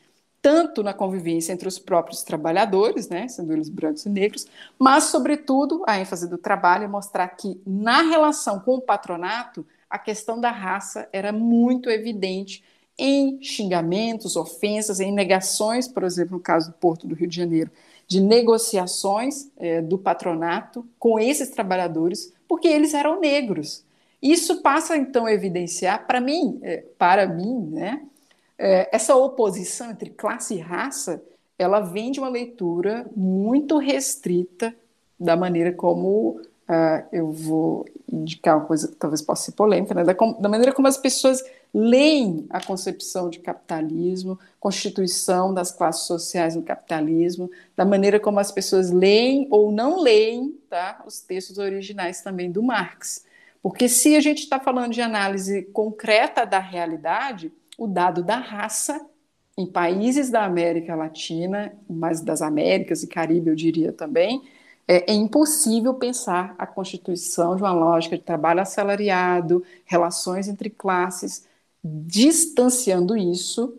tanto 0.42 0.82
na 0.82 0.92
convivência 0.92 1.54
entre 1.54 1.66
os 1.66 1.78
próprios 1.78 2.22
trabalhadores, 2.22 3.08
né, 3.08 3.26
sendo 3.26 3.54
eles 3.54 3.70
brancos 3.70 4.04
e 4.04 4.10
negros, 4.10 4.46
mas, 4.78 5.04
sobretudo, 5.04 5.82
a 5.86 5.98
ênfase 5.98 6.28
do 6.28 6.36
trabalho 6.36 6.84
é 6.84 6.88
mostrar 6.88 7.28
que, 7.28 7.58
na 7.66 8.02
relação 8.02 8.60
com 8.60 8.74
o 8.74 8.82
patronato, 8.82 9.66
a 9.88 9.98
questão 9.98 10.38
da 10.38 10.50
raça 10.50 11.08
era 11.10 11.32
muito 11.32 11.88
evidente 11.88 12.62
em 12.98 13.42
xingamentos, 13.42 14.36
ofensas, 14.36 15.00
em 15.00 15.12
negações, 15.12 15.88
por 15.88 16.04
exemplo, 16.04 16.36
no 16.36 16.40
caso 16.40 16.70
do 16.70 16.76
Porto 16.76 17.06
do 17.06 17.14
Rio 17.14 17.28
de 17.28 17.36
Janeiro, 17.36 17.70
de 18.06 18.20
negociações 18.20 19.50
é, 19.56 19.80
do 19.80 19.98
patronato 19.98 20.86
com 20.98 21.18
esses 21.18 21.50
trabalhadores, 21.50 22.32
porque 22.46 22.68
eles 22.68 22.94
eram 22.94 23.20
negros. 23.20 23.84
Isso 24.22 24.62
passa 24.62 24.96
então 24.96 25.26
a 25.26 25.32
evidenciar, 25.32 26.06
para 26.06 26.20
mim, 26.20 26.58
é, 26.62 26.84
para 26.98 27.26
mim, 27.26 27.68
né, 27.70 28.02
é, 28.58 28.88
essa 28.94 29.16
oposição 29.16 29.90
entre 29.90 30.10
classe 30.10 30.54
e 30.54 30.60
raça, 30.60 31.22
ela 31.58 31.80
vem 31.80 32.10
de 32.10 32.20
uma 32.20 32.28
leitura 32.28 33.06
muito 33.16 33.78
restrita 33.78 34.74
da 35.18 35.36
maneira 35.36 35.72
como 35.72 36.40
uh, 36.68 37.06
eu 37.12 37.30
vou 37.30 37.86
indicar 38.10 38.56
uma 38.56 38.66
coisa 38.66 38.88
que 38.88 38.96
talvez 38.96 39.22
possa 39.22 39.46
ser 39.46 39.52
polêmica, 39.52 39.94
né, 39.94 40.04
da, 40.04 40.12
da 40.12 40.48
maneira 40.48 40.72
como 40.72 40.88
as 40.88 40.96
pessoas 40.96 41.42
leem 41.74 42.46
a 42.50 42.64
concepção 42.64 43.28
de 43.28 43.40
capitalismo, 43.40 44.38
constituição 44.60 45.52
das 45.52 45.72
classes 45.72 46.06
sociais 46.06 46.54
no 46.54 46.62
capitalismo, 46.62 47.50
da 47.76 47.84
maneira 47.84 48.20
como 48.20 48.38
as 48.38 48.52
pessoas 48.52 48.92
leem 48.92 49.48
ou 49.50 49.72
não 49.72 50.00
leem 50.00 50.56
tá, 50.70 51.02
os 51.04 51.20
textos 51.20 51.58
originais 51.58 52.22
também 52.22 52.50
do 52.52 52.62
Marx. 52.62 53.24
Porque 53.60 53.88
se 53.88 54.14
a 54.14 54.20
gente 54.20 54.44
está 54.44 54.60
falando 54.60 54.92
de 54.92 55.00
análise 55.00 55.62
concreta 55.72 56.44
da 56.44 56.60
realidade, 56.60 57.52
o 57.76 57.88
dado 57.88 58.22
da 58.22 58.36
raça 58.36 59.04
em 59.56 59.66
países 59.66 60.30
da 60.30 60.44
América 60.44 60.94
Latina, 60.94 61.72
mas 61.88 62.20
das 62.20 62.42
Américas 62.42 63.02
e 63.02 63.06
Caribe, 63.06 63.50
eu 63.50 63.54
diria 63.54 63.92
também, 63.92 64.42
é, 64.86 65.10
é, 65.10 65.14
impossível 65.14 65.94
pensar 65.94 66.54
a 66.58 66.66
constituição 66.66 67.56
de 67.56 67.62
uma 67.62 67.72
lógica 67.72 68.16
de 68.18 68.22
trabalho 68.22 68.60
assalariado, 68.60 69.64
relações 69.86 70.46
entre 70.46 70.68
classes, 70.68 71.46
distanciando 71.84 73.14
isso 73.14 73.78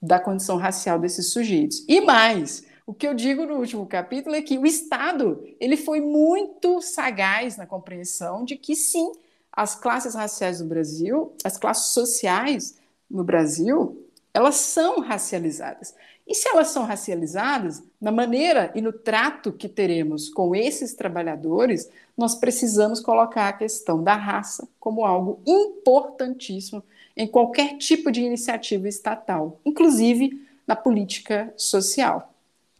da 0.00 0.20
condição 0.20 0.56
racial 0.56 0.98
desses 0.98 1.32
sujeitos. 1.32 1.82
E 1.88 2.02
mais, 2.02 2.64
o 2.86 2.92
que 2.92 3.08
eu 3.08 3.14
digo 3.14 3.46
no 3.46 3.56
último 3.56 3.86
capítulo 3.86 4.34
é 4.34 4.42
que 4.42 4.58
o 4.58 4.66
Estado 4.66 5.42
ele 5.58 5.76
foi 5.76 6.00
muito 6.00 6.82
sagaz 6.82 7.56
na 7.56 7.66
compreensão 7.66 8.44
de 8.44 8.56
que 8.56 8.76
sim, 8.76 9.10
as 9.50 9.74
classes 9.74 10.14
raciais 10.14 10.60
no 10.60 10.66
Brasil, 10.66 11.32
as 11.42 11.56
classes 11.56 11.92
sociais 11.92 12.76
no 13.10 13.24
Brasil, 13.24 14.06
elas 14.34 14.56
são 14.56 15.00
racializadas. 15.00 15.94
E 16.26 16.34
se 16.34 16.48
elas 16.48 16.68
são 16.68 16.84
racializadas, 16.84 17.82
na 18.00 18.12
maneira 18.12 18.70
e 18.74 18.82
no 18.82 18.92
trato 18.92 19.52
que 19.52 19.68
teremos 19.68 20.28
com 20.28 20.54
esses 20.54 20.92
trabalhadores, 20.92 21.88
nós 22.16 22.34
precisamos 22.34 23.00
colocar 23.00 23.48
a 23.48 23.52
questão 23.52 24.02
da 24.02 24.14
raça 24.14 24.68
como 24.78 25.04
algo 25.04 25.40
importantíssimo 25.46 26.82
em 27.16 27.26
qualquer 27.26 27.78
tipo 27.78 28.12
de 28.12 28.20
iniciativa 28.20 28.88
estatal, 28.88 29.60
inclusive 29.64 30.46
na 30.66 30.76
política 30.76 31.52
social. 31.56 32.34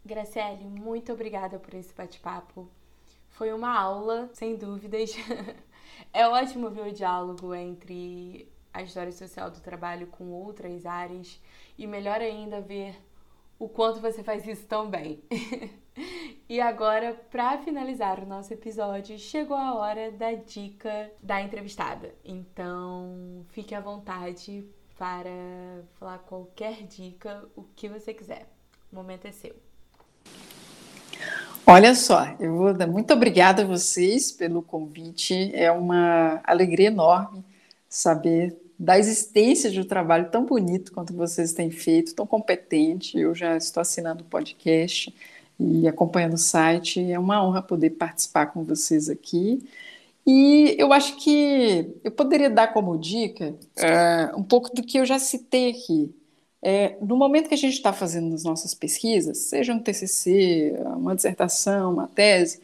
Graciele, 0.05 0.65
muito 0.65 1.11
obrigada 1.11 1.57
por 1.57 1.73
esse 1.73 1.93
bate-papo. 1.93 2.69
Foi 3.29 3.51
uma 3.51 3.77
aula, 3.77 4.29
sem 4.33 4.55
dúvidas. 4.55 5.15
é 6.13 6.27
ótimo 6.27 6.69
ver 6.69 6.87
o 6.87 6.93
diálogo 6.93 7.53
entre 7.53 8.47
a 8.73 8.83
história 8.83 9.11
social 9.11 9.49
do 9.49 9.59
trabalho 9.59 10.07
com 10.07 10.31
outras 10.31 10.85
áreas 10.85 11.41
e 11.77 11.87
melhor 11.87 12.21
ainda 12.21 12.61
ver 12.61 12.95
o 13.59 13.67
quanto 13.67 13.99
você 13.99 14.23
faz 14.23 14.47
isso 14.47 14.65
tão 14.67 14.89
bem. 14.89 15.21
e 16.49 16.61
agora, 16.61 17.13
para 17.29 17.57
finalizar 17.57 18.23
o 18.23 18.25
nosso 18.25 18.53
episódio, 18.53 19.19
chegou 19.19 19.57
a 19.57 19.75
hora 19.75 20.11
da 20.11 20.31
dica 20.33 21.11
da 21.21 21.41
entrevistada. 21.41 22.13
Então, 22.23 23.45
fique 23.49 23.75
à 23.75 23.81
vontade 23.81 24.65
para 24.97 25.29
falar 25.99 26.19
qualquer 26.19 26.83
dica, 26.83 27.43
o 27.53 27.63
que 27.75 27.89
você 27.89 28.13
quiser. 28.13 28.47
O 28.91 28.95
momento 28.95 29.25
é 29.25 29.31
seu. 29.33 29.55
Olha 31.65 31.93
só, 31.93 32.33
eu 32.39 32.55
vou 32.55 32.73
dar 32.73 32.87
muito 32.87 33.13
obrigada 33.13 33.63
a 33.63 33.65
vocês 33.65 34.31
pelo 34.31 34.61
convite. 34.61 35.51
É 35.53 35.69
uma 35.69 36.39
alegria 36.45 36.87
enorme 36.87 37.43
saber 37.89 38.57
da 38.79 38.97
existência 38.97 39.69
de 39.69 39.81
um 39.81 39.83
trabalho 39.83 40.29
tão 40.31 40.45
bonito 40.45 40.93
quanto 40.93 41.13
vocês 41.13 41.51
têm 41.51 41.69
feito, 41.69 42.15
tão 42.15 42.25
competente. 42.25 43.19
Eu 43.19 43.35
já 43.35 43.57
estou 43.57 43.81
assinando 43.81 44.23
o 44.23 44.27
podcast 44.27 45.13
e 45.59 45.87
acompanhando 45.87 46.33
o 46.33 46.37
site. 46.37 47.11
É 47.11 47.19
uma 47.19 47.43
honra 47.45 47.61
poder 47.61 47.91
participar 47.91 48.47
com 48.47 48.63
vocês 48.63 49.09
aqui. 49.09 49.63
E 50.25 50.75
eu 50.77 50.91
acho 50.91 51.15
que 51.17 51.89
eu 52.03 52.11
poderia 52.11 52.49
dar 52.49 52.73
como 52.73 52.97
dica 52.97 53.55
é, 53.77 54.31
um 54.35 54.43
pouco 54.43 54.73
do 54.75 54.83
que 54.83 54.97
eu 54.99 55.05
já 55.05 55.17
citei 55.19 55.71
aqui. 55.71 56.13
É, 56.61 56.97
no 57.01 57.15
momento 57.15 57.47
que 57.47 57.53
a 57.53 57.57
gente 57.57 57.73
está 57.75 57.93
fazendo 57.93 58.33
as 58.35 58.43
nossas 58.43 58.73
pesquisas, 58.73 59.37
seja 59.37 59.73
um 59.73 59.79
TCC, 59.79 60.73
uma 60.95 61.15
dissertação, 61.15 61.93
uma 61.93 62.07
tese, 62.07 62.59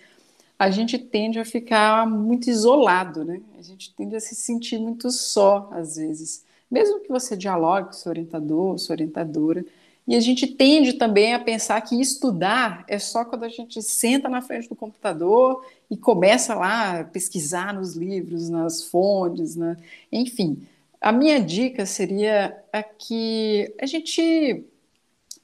a 0.58 0.70
gente 0.70 0.98
tende 0.98 1.40
a 1.40 1.46
ficar 1.46 2.08
muito 2.08 2.50
isolado, 2.50 3.24
né? 3.24 3.42
A 3.58 3.62
gente 3.62 3.94
tende 3.96 4.16
a 4.16 4.20
se 4.20 4.36
sentir 4.36 4.78
muito 4.80 5.10
só, 5.12 5.70
às 5.72 5.96
vezes. 5.96 6.44
Mesmo 6.70 7.00
que 7.02 7.10
você 7.10 7.38
dialogue 7.38 7.88
com 7.88 7.94
seu 7.94 8.10
orientador, 8.10 8.78
sua 8.80 8.94
orientadora, 8.94 9.66
e 10.08 10.16
a 10.16 10.20
gente 10.20 10.48
tende 10.48 10.94
também 10.94 11.34
a 11.34 11.40
pensar 11.40 11.80
que 11.82 12.00
estudar 12.00 12.84
é 12.88 13.00
só 13.00 13.24
quando 13.24 13.44
a 13.44 13.50
gente 13.50 13.82
senta 13.82 14.28
na 14.28 14.42
frente 14.42 14.68
do 14.68 14.76
computador 14.76 15.66
e 15.90 15.96
começa 15.96 16.54
lá 16.54 17.00
a 17.00 17.04
pesquisar 17.06 17.74
nos 17.74 17.96
livros, 17.96 18.50
nas 18.50 18.84
fontes, 18.84 19.56
né? 19.56 19.78
enfim. 20.12 20.68
A 21.00 21.12
minha 21.12 21.40
dica 21.40 21.86
seria 21.86 22.58
a 22.72 22.82
que 22.82 23.74
a 23.80 23.86
gente 23.86 24.66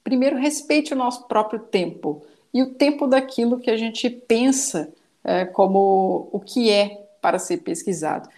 primeiro 0.04 0.38
respeite 0.38 0.94
o 0.94 0.98
nosso 0.98 1.28
próprio 1.28 1.60
tempo 1.60 2.24
e 2.54 2.64
o 2.64 2.74
tempo 2.74 3.08
daquilo 3.08 3.60
que 3.60 3.70
a 3.70 3.78
gente 3.78 4.10
pensa 4.10 4.92
é, 5.24 5.46
como 5.46 6.30
o 6.32 6.40
que 6.40 6.70
é 6.70 7.06
para 7.22 7.38
ser 7.38 7.58
pesquisado. 7.58 8.30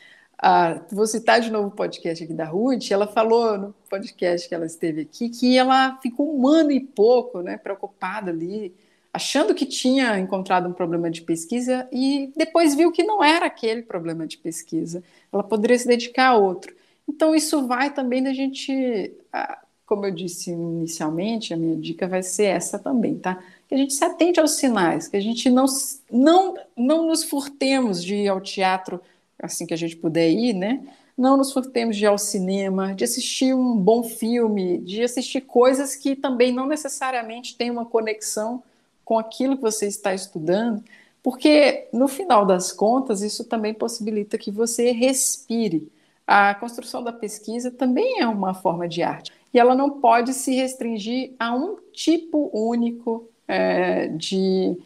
Ah, 0.42 0.82
vou 0.92 1.06
citar 1.06 1.40
de 1.40 1.52
novo 1.52 1.68
o 1.68 1.72
podcast 1.72 2.24
aqui 2.24 2.34
da 2.34 2.46
Ruth, 2.46 2.90
ela 2.90 3.06
falou 3.06 3.60
no 3.60 3.76
podcast 3.88 4.50
que 4.50 4.56
ela 4.56 4.66
esteve 4.66 5.02
aqui 5.02 5.30
que 5.30 5.56
ela 5.56 6.00
ficou 6.02 6.36
um 6.36 6.48
ano 6.48 6.72
e 6.72 6.80
pouco 6.80 7.42
né, 7.42 7.58
preocupada 7.58 8.32
ali, 8.32 8.74
achando 9.14 9.54
que 9.54 9.68
tinha 9.68 10.18
encontrado 10.18 10.68
um 10.68 10.74
problema 10.74 11.12
de 11.12 11.22
pesquisa 11.22 11.88
e 11.92 12.34
depois 12.36 12.74
viu 12.74 12.92
que 12.92 13.04
não 13.04 13.24
era 13.24 13.46
aquele 13.46 13.84
problema 13.84 14.26
de 14.26 14.40
pesquisa, 14.40 15.04
ela 15.32 15.44
poderia 15.44 15.78
se 15.78 15.88
dedicar 15.88 16.30
a 16.30 16.38
outro. 16.38 16.74
Então, 17.08 17.36
isso 17.36 17.68
vai 17.68 17.94
também 17.94 18.24
da 18.24 18.34
gente, 18.34 19.14
ah, 19.32 19.60
como 19.86 20.08
eu 20.08 20.12
disse 20.12 20.50
inicialmente, 20.50 21.54
a 21.54 21.58
minha 21.58 21.76
dica 21.76 22.08
vai 22.08 22.24
ser 22.24 22.46
essa 22.46 22.80
também, 22.80 23.20
tá? 23.20 23.44
que 23.72 23.76
a 23.76 23.78
gente 23.78 23.94
se 23.94 24.04
atente 24.04 24.38
aos 24.38 24.52
sinais, 24.52 25.08
que 25.08 25.16
a 25.16 25.22
gente 25.22 25.50
não, 25.50 25.66
não, 26.12 26.56
não 26.76 27.08
nos 27.08 27.24
furtemos 27.24 28.04
de 28.04 28.16
ir 28.16 28.28
ao 28.28 28.42
teatro 28.42 29.00
assim 29.42 29.66
que 29.66 29.74
a 29.74 29.78
gente 29.78 29.96
puder 29.96 30.30
ir, 30.30 30.54
né? 30.54 30.82
Não 31.18 31.38
nos 31.38 31.52
furtemos 31.52 31.96
de 31.98 32.04
ir 32.04 32.08
ao 32.08 32.18
cinema, 32.18 32.94
de 32.94 33.04
assistir 33.04 33.54
um 33.54 33.76
bom 33.76 34.04
filme, 34.04 34.80
de 34.80 35.04
assistir 35.04 35.42
coisas 35.42 35.96
que 35.96 36.16
também 36.16 36.52
não 36.52 36.68
necessariamente 36.68 37.56
têm 37.56 37.70
uma 37.70 37.86
conexão 37.86 38.64
com 39.04 39.20
aquilo 39.20 39.56
que 39.56 39.62
você 39.62 39.88
está 39.88 40.14
estudando, 40.14 40.84
porque 41.22 41.88
no 41.92 42.08
final 42.08 42.46
das 42.46 42.72
contas 42.72 43.22
isso 43.22 43.44
também 43.44 43.74
possibilita 43.74 44.38
que 44.38 44.50
você 44.50 44.92
respire. 44.92 45.92
A 46.26 46.56
construção 46.56 47.04
da 47.04 47.12
pesquisa 47.12 47.70
também 47.70 48.22
é 48.22 48.28
uma 48.28 48.54
forma 48.54 48.88
de 48.88 49.04
arte 49.04 49.32
e 49.54 49.60
ela 49.60 49.76
não 49.76 49.90
pode 49.90 50.34
se 50.34 50.56
restringir 50.56 51.34
a 51.38 51.54
um 51.54 51.78
tipo 51.92 52.50
único 52.54 53.28
é, 53.48 54.08
de 54.08 54.78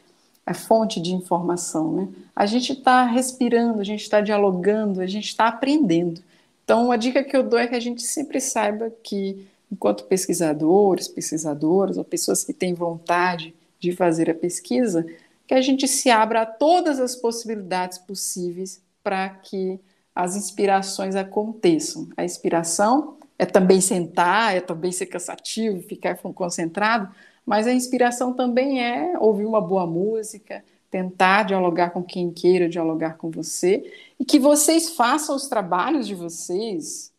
é, 0.45 0.53
fonte 0.53 1.01
de 1.01 1.13
informação. 1.13 1.91
Né? 1.91 2.07
A 2.35 2.45
gente 2.45 2.73
está 2.73 3.05
respirando, 3.05 3.81
a 3.81 3.83
gente 3.83 4.01
está 4.01 4.21
dialogando, 4.21 5.01
a 5.01 5.07
gente 5.07 5.27
está 5.27 5.47
aprendendo. 5.47 6.21
Então, 6.63 6.91
a 6.91 6.97
dica 6.97 7.23
que 7.23 7.35
eu 7.35 7.43
dou 7.43 7.59
é 7.59 7.67
que 7.67 7.75
a 7.75 7.79
gente 7.79 8.01
sempre 8.01 8.39
saiba 8.39 8.91
que, 9.03 9.47
enquanto 9.71 10.05
pesquisadores, 10.05 11.07
pesquisadoras, 11.07 11.97
ou 11.97 12.03
pessoas 12.03 12.43
que 12.43 12.53
têm 12.53 12.73
vontade 12.73 13.53
de 13.79 13.91
fazer 13.91 14.29
a 14.29 14.35
pesquisa, 14.35 15.05
que 15.47 15.53
a 15.53 15.61
gente 15.61 15.87
se 15.87 16.09
abra 16.09 16.41
a 16.41 16.45
todas 16.45 16.99
as 16.99 17.15
possibilidades 17.15 17.97
possíveis 17.99 18.81
para 19.03 19.29
que 19.29 19.79
as 20.15 20.35
inspirações 20.35 21.15
aconteçam. 21.15 22.07
A 22.17 22.23
inspiração 22.23 23.17
é 23.37 23.45
também 23.45 23.81
sentar, 23.81 24.55
é 24.55 24.61
também 24.61 24.91
ser 24.91 25.05
cansativo, 25.07 25.83
ficar 25.83 26.17
concentrado, 26.17 27.13
mas 27.45 27.67
a 27.67 27.73
inspiração 27.73 28.33
também 28.33 28.83
é 28.83 29.17
ouvir 29.19 29.45
uma 29.45 29.61
boa 29.61 29.85
música, 29.85 30.63
tentar 30.89 31.43
dialogar 31.43 31.89
com 31.91 32.01
quem 32.01 32.31
queira 32.31 32.69
dialogar 32.69 33.17
com 33.17 33.29
você 33.29 33.91
e 34.19 34.25
que 34.25 34.39
vocês 34.39 34.91
façam 34.91 35.35
os 35.35 35.47
trabalhos 35.47 36.07
de 36.07 36.15
vocês, 36.15 37.11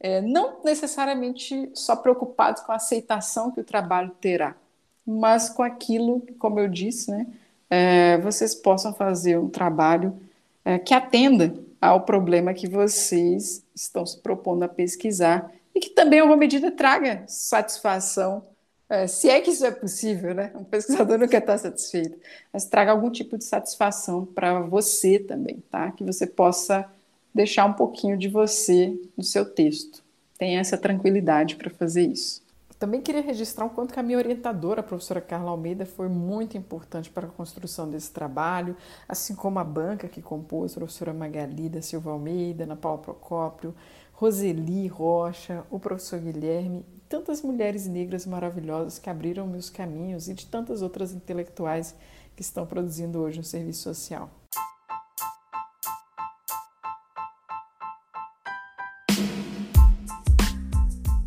é, 0.00 0.20
não 0.20 0.62
necessariamente 0.64 1.70
só 1.74 1.96
preocupados 1.96 2.62
com 2.62 2.72
a 2.72 2.76
aceitação 2.76 3.50
que 3.50 3.60
o 3.60 3.64
trabalho 3.64 4.10
terá, 4.20 4.56
mas 5.06 5.48
com 5.48 5.62
aquilo, 5.62 6.26
como 6.38 6.58
eu 6.58 6.68
disse, 6.68 7.10
né, 7.10 7.26
é, 7.70 8.18
vocês 8.18 8.54
possam 8.54 8.92
fazer 8.92 9.38
um 9.38 9.48
trabalho 9.48 10.14
é, 10.64 10.78
que 10.78 10.92
atenda 10.92 11.54
ao 11.80 12.02
problema 12.02 12.54
que 12.54 12.68
vocês 12.68 13.64
estão 13.74 14.04
se 14.04 14.18
propondo 14.18 14.62
a 14.62 14.68
pesquisar 14.68 15.50
e 15.74 15.80
que 15.80 15.90
também, 15.90 16.18
em 16.18 16.22
alguma 16.22 16.38
medida, 16.38 16.70
traga 16.70 17.24
satisfação, 17.26 18.44
se 19.08 19.28
é 19.28 19.40
que 19.40 19.50
isso 19.50 19.64
é 19.64 19.70
possível, 19.70 20.34
né? 20.34 20.50
Um 20.54 20.64
pesquisador 20.64 21.18
quer 21.28 21.38
estar 21.38 21.58
satisfeito, 21.58 22.18
mas 22.52 22.64
traga 22.64 22.92
algum 22.92 23.10
tipo 23.10 23.36
de 23.38 23.44
satisfação 23.44 24.24
para 24.24 24.60
você 24.60 25.18
também, 25.18 25.62
tá? 25.70 25.90
Que 25.92 26.04
você 26.04 26.26
possa 26.26 26.88
deixar 27.34 27.64
um 27.66 27.72
pouquinho 27.72 28.16
de 28.16 28.28
você 28.28 28.96
no 29.16 29.24
seu 29.24 29.44
texto. 29.44 30.02
Tenha 30.38 30.60
essa 30.60 30.78
tranquilidade 30.78 31.56
para 31.56 31.70
fazer 31.70 32.06
isso. 32.06 32.44
Também 32.78 33.00
queria 33.00 33.22
registrar 33.22 33.64
o 33.64 33.70
quanto 33.70 33.94
que 33.94 34.00
a 34.00 34.02
minha 34.02 34.18
orientadora, 34.18 34.80
a 34.80 34.82
professora 34.82 35.20
Carla 35.20 35.50
Almeida, 35.50 35.86
foi 35.86 36.08
muito 36.08 36.58
importante 36.58 37.08
para 37.08 37.26
a 37.26 37.30
construção 37.30 37.88
desse 37.88 38.10
trabalho, 38.10 38.76
assim 39.08 39.34
como 39.34 39.58
a 39.58 39.64
banca 39.64 40.08
que 40.08 40.20
compôs, 40.20 40.72
a 40.72 40.74
professora 40.74 41.14
Magali 41.14 41.68
da 41.68 41.80
Silva 41.80 42.10
Almeida, 42.10 42.64
Ana 42.64 42.76
Paula 42.76 42.98
Procópio, 42.98 43.74
Roseli 44.16 44.86
Rocha, 44.86 45.66
o 45.70 45.78
professor 45.80 46.20
Guilherme, 46.20 46.86
e 46.94 47.00
tantas 47.08 47.42
mulheres 47.42 47.86
negras 47.88 48.24
maravilhosas 48.24 48.98
que 48.98 49.10
abriram 49.10 49.44
meus 49.44 49.68
caminhos 49.68 50.28
e 50.28 50.34
de 50.34 50.46
tantas 50.46 50.82
outras 50.82 51.12
intelectuais 51.12 51.96
que 52.36 52.42
estão 52.42 52.64
produzindo 52.64 53.18
hoje 53.18 53.38
no 53.38 53.44
serviço 53.44 53.82
social. 53.82 54.30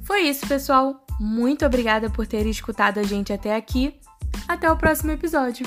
Foi 0.03 0.21
isso, 0.21 0.47
pessoal. 0.47 1.05
Muito 1.19 1.65
obrigada 1.65 2.09
por 2.09 2.25
ter 2.25 2.45
escutado 2.45 2.99
a 2.99 3.03
gente 3.03 3.33
até 3.33 3.53
aqui. 3.53 3.99
Até 4.47 4.71
o 4.71 4.77
próximo 4.77 5.11
episódio. 5.11 5.65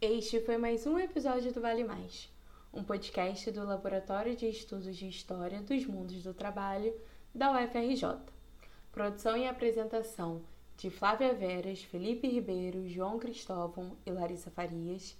Este 0.00 0.40
foi 0.40 0.58
mais 0.58 0.84
um 0.84 0.98
episódio 0.98 1.52
do 1.52 1.60
Vale 1.60 1.84
Mais, 1.84 2.28
um 2.72 2.82
podcast 2.82 3.50
do 3.50 3.64
Laboratório 3.64 4.34
de 4.34 4.48
Estudos 4.48 4.96
de 4.96 5.06
História 5.06 5.60
dos 5.60 5.84
Mundos 5.84 6.22
do 6.22 6.32
Trabalho 6.32 6.94
da 7.34 7.52
UFRJ. 7.52 8.18
Produção 8.90 9.36
e 9.36 9.46
apresentação 9.46 10.42
de 10.78 10.88
Flávia 10.88 11.34
Veras, 11.34 11.82
Felipe 11.82 12.26
Ribeiro, 12.26 12.88
João 12.88 13.18
Cristóvão 13.18 13.96
e 14.06 14.10
Larissa 14.10 14.50
Farias. 14.50 15.14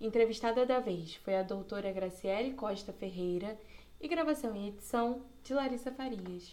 Entrevistada 0.00 0.64
da 0.64 0.78
vez 0.78 1.16
foi 1.16 1.36
a 1.36 1.42
doutora 1.42 1.92
Graciele 1.92 2.54
Costa 2.54 2.92
Ferreira 2.92 3.58
e 4.00 4.06
gravação 4.06 4.54
e 4.54 4.68
edição 4.68 5.22
de 5.42 5.54
Larissa 5.54 5.90
Farias. 5.90 6.50